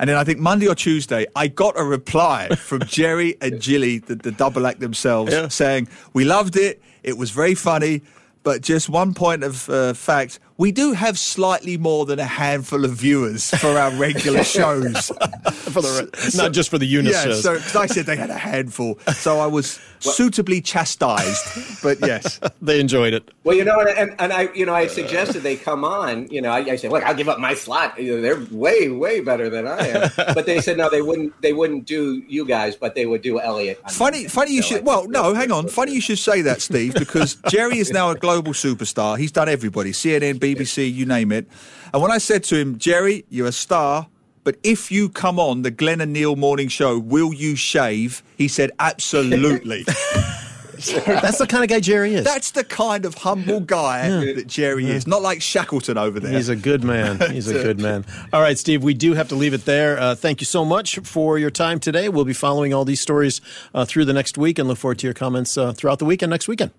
And 0.00 0.08
then 0.08 0.16
I 0.16 0.22
think 0.22 0.38
Monday 0.38 0.68
or 0.68 0.76
Tuesday, 0.76 1.26
I 1.34 1.48
got 1.48 1.78
a 1.78 1.82
reply 1.82 2.48
from 2.50 2.82
Jerry 2.84 3.36
and 3.40 3.60
Jilly, 3.60 3.98
the, 3.98 4.14
the 4.14 4.30
double 4.30 4.64
act 4.68 4.78
themselves, 4.78 5.32
Yeah. 5.32 5.48
saying, 5.48 5.88
We 6.12 6.24
loved 6.24 6.56
it. 6.56 6.80
It 7.02 7.18
was 7.18 7.32
very 7.32 7.56
funny. 7.56 8.02
But 8.42 8.62
just 8.62 8.88
one 8.88 9.14
point 9.14 9.44
of 9.44 9.68
uh, 9.68 9.94
fact, 9.94 10.40
we 10.58 10.72
do 10.72 10.92
have 10.92 11.18
slightly 11.18 11.76
more 11.78 12.04
than 12.04 12.18
a 12.18 12.24
handful 12.24 12.84
of 12.84 12.90
viewers 12.92 13.50
for 13.54 13.78
our 13.78 13.90
regular 13.92 14.42
shows. 14.58 15.06
for 15.06 15.80
the, 15.80 16.32
not 16.36 16.52
just 16.52 16.68
for 16.68 16.78
the 16.78 16.86
Eunice 16.86 17.12
Yeah, 17.14 17.24
shows. 17.24 17.42
so 17.42 17.54
'cause 17.58 17.76
I 17.76 17.86
said 17.86 18.06
they 18.06 18.16
had 18.16 18.30
a 18.30 18.36
handful, 18.38 18.98
so 19.14 19.38
I 19.38 19.46
was 19.46 19.78
suitably 20.00 20.60
chastised. 20.60 21.80
But 21.82 21.98
yes, 22.00 22.40
they 22.62 22.80
enjoyed 22.80 23.14
it. 23.14 23.30
Well, 23.44 23.56
you 23.56 23.64
know, 23.64 23.78
and, 23.80 23.88
and, 23.90 24.14
and 24.18 24.32
I, 24.32 24.48
you 24.54 24.66
know, 24.66 24.74
I 24.74 24.88
suggested 24.88 25.42
they 25.42 25.56
come 25.56 25.84
on. 25.84 26.26
You 26.28 26.42
know, 26.42 26.50
I, 26.50 26.58
I 26.58 26.76
said, 26.76 26.90
look, 26.92 27.04
I'll 27.04 27.14
give 27.14 27.28
up 27.28 27.38
my 27.38 27.54
slot. 27.54 27.98
You 27.98 28.16
know, 28.16 28.20
they're 28.22 28.44
way, 28.50 28.88
way 28.88 29.20
better 29.20 29.48
than 29.48 29.66
I 29.66 29.78
am. 29.86 30.10
But 30.16 30.44
they 30.46 30.60
said 30.60 30.76
no, 30.76 30.90
they 30.90 31.02
wouldn't. 31.02 31.40
They 31.40 31.52
wouldn't 31.52 31.86
do 31.86 32.22
you 32.28 32.44
guys, 32.44 32.74
but 32.76 32.94
they 32.96 33.06
would 33.06 33.22
do 33.22 33.40
Elliot. 33.40 33.80
funny, 33.90 34.16
Monday. 34.18 34.28
funny 34.28 34.52
you 34.54 34.62
So 34.62 34.68
should. 34.68 34.78
I 34.80 34.84
Well, 34.84 35.08
no, 35.08 35.34
hang 35.34 35.52
on. 35.52 35.68
Funny 35.68 35.92
you 35.94 36.00
should 36.00 36.18
say 36.18 36.42
that, 36.42 36.60
Steve, 36.62 36.94
because 36.94 37.36
Jerry 37.48 37.78
is 37.78 37.90
now 37.92 38.10
a 38.10 38.16
global 38.16 38.52
superstar. 38.52 39.16
He's 39.18 39.32
done 39.32 39.48
everybody, 39.48 39.92
CNN, 39.92 40.40
BBC, 40.54 40.92
you 40.92 41.06
name 41.06 41.32
it. 41.32 41.48
And 41.92 42.02
when 42.02 42.10
I 42.10 42.18
said 42.18 42.44
to 42.44 42.56
him, 42.56 42.78
Jerry, 42.78 43.24
you're 43.28 43.48
a 43.48 43.52
star. 43.52 44.08
But 44.44 44.56
if 44.62 44.90
you 44.90 45.10
come 45.10 45.38
on 45.38 45.62
the 45.62 45.70
Glenn 45.70 46.00
and 46.00 46.12
Neil 46.12 46.34
morning 46.34 46.68
show, 46.68 46.98
will 46.98 47.34
you 47.34 47.54
shave? 47.54 48.22
He 48.36 48.48
said, 48.48 48.70
absolutely. 48.78 49.84
That's 50.78 51.38
the 51.38 51.46
kind 51.46 51.64
of 51.64 51.68
guy 51.68 51.80
Jerry 51.80 52.14
is. 52.14 52.24
That's 52.24 52.52
the 52.52 52.62
kind 52.64 53.04
of 53.04 53.14
humble 53.14 53.60
guy 53.60 54.08
that 54.08 54.46
Jerry 54.46 54.86
is. 54.86 55.06
Not 55.06 55.22
like 55.22 55.42
Shackleton 55.42 55.98
over 55.98 56.20
there. 56.20 56.32
He's 56.32 56.48
a 56.48 56.56
good 56.56 56.84
man. 56.84 57.18
He's 57.32 57.48
a 57.48 57.54
good 57.62 57.80
man. 57.80 58.04
All 58.32 58.40
right, 58.40 58.56
Steve, 58.56 58.82
we 58.82 58.94
do 58.94 59.14
have 59.14 59.28
to 59.28 59.34
leave 59.34 59.54
it 59.54 59.64
there. 59.64 59.98
Uh, 59.98 60.14
thank 60.14 60.40
you 60.40 60.44
so 60.46 60.64
much 60.64 60.98
for 61.00 61.38
your 61.38 61.50
time 61.50 61.80
today. 61.80 62.08
We'll 62.08 62.24
be 62.24 62.32
following 62.32 62.72
all 62.72 62.84
these 62.84 63.00
stories 63.00 63.40
uh, 63.74 63.84
through 63.84 64.04
the 64.04 64.12
next 64.12 64.38
week 64.38 64.58
and 64.58 64.68
look 64.68 64.78
forward 64.78 65.00
to 65.00 65.06
your 65.06 65.14
comments 65.14 65.58
uh, 65.58 65.72
throughout 65.72 65.98
the 65.98 66.04
weekend 66.04 66.30
next 66.30 66.46
weekend. 66.48 66.70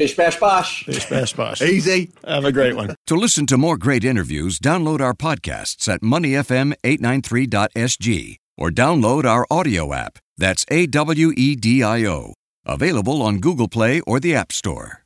Bish 0.00 0.16
bash 0.16 0.40
bosh. 0.40 0.86
Bish, 0.86 1.06
bash, 1.10 1.34
bosh. 1.34 1.60
Easy. 1.60 2.10
Have 2.26 2.46
a 2.46 2.52
great 2.52 2.74
one. 2.74 2.94
To 3.06 3.14
listen 3.14 3.44
to 3.48 3.58
more 3.58 3.76
great 3.76 4.02
interviews, 4.02 4.58
download 4.58 5.02
our 5.02 5.12
podcasts 5.12 5.86
at 5.92 6.00
moneyfm893.sg 6.00 8.36
or 8.56 8.70
download 8.70 9.26
our 9.26 9.46
audio 9.50 9.92
app. 9.92 10.18
That's 10.38 10.64
A 10.70 10.86
W 10.86 11.34
E 11.36 11.54
D 11.54 11.82
I 11.82 12.06
O. 12.06 12.32
Available 12.64 13.20
on 13.20 13.40
Google 13.40 13.68
Play 13.68 14.00
or 14.06 14.20
the 14.20 14.34
App 14.34 14.52
Store. 14.52 15.04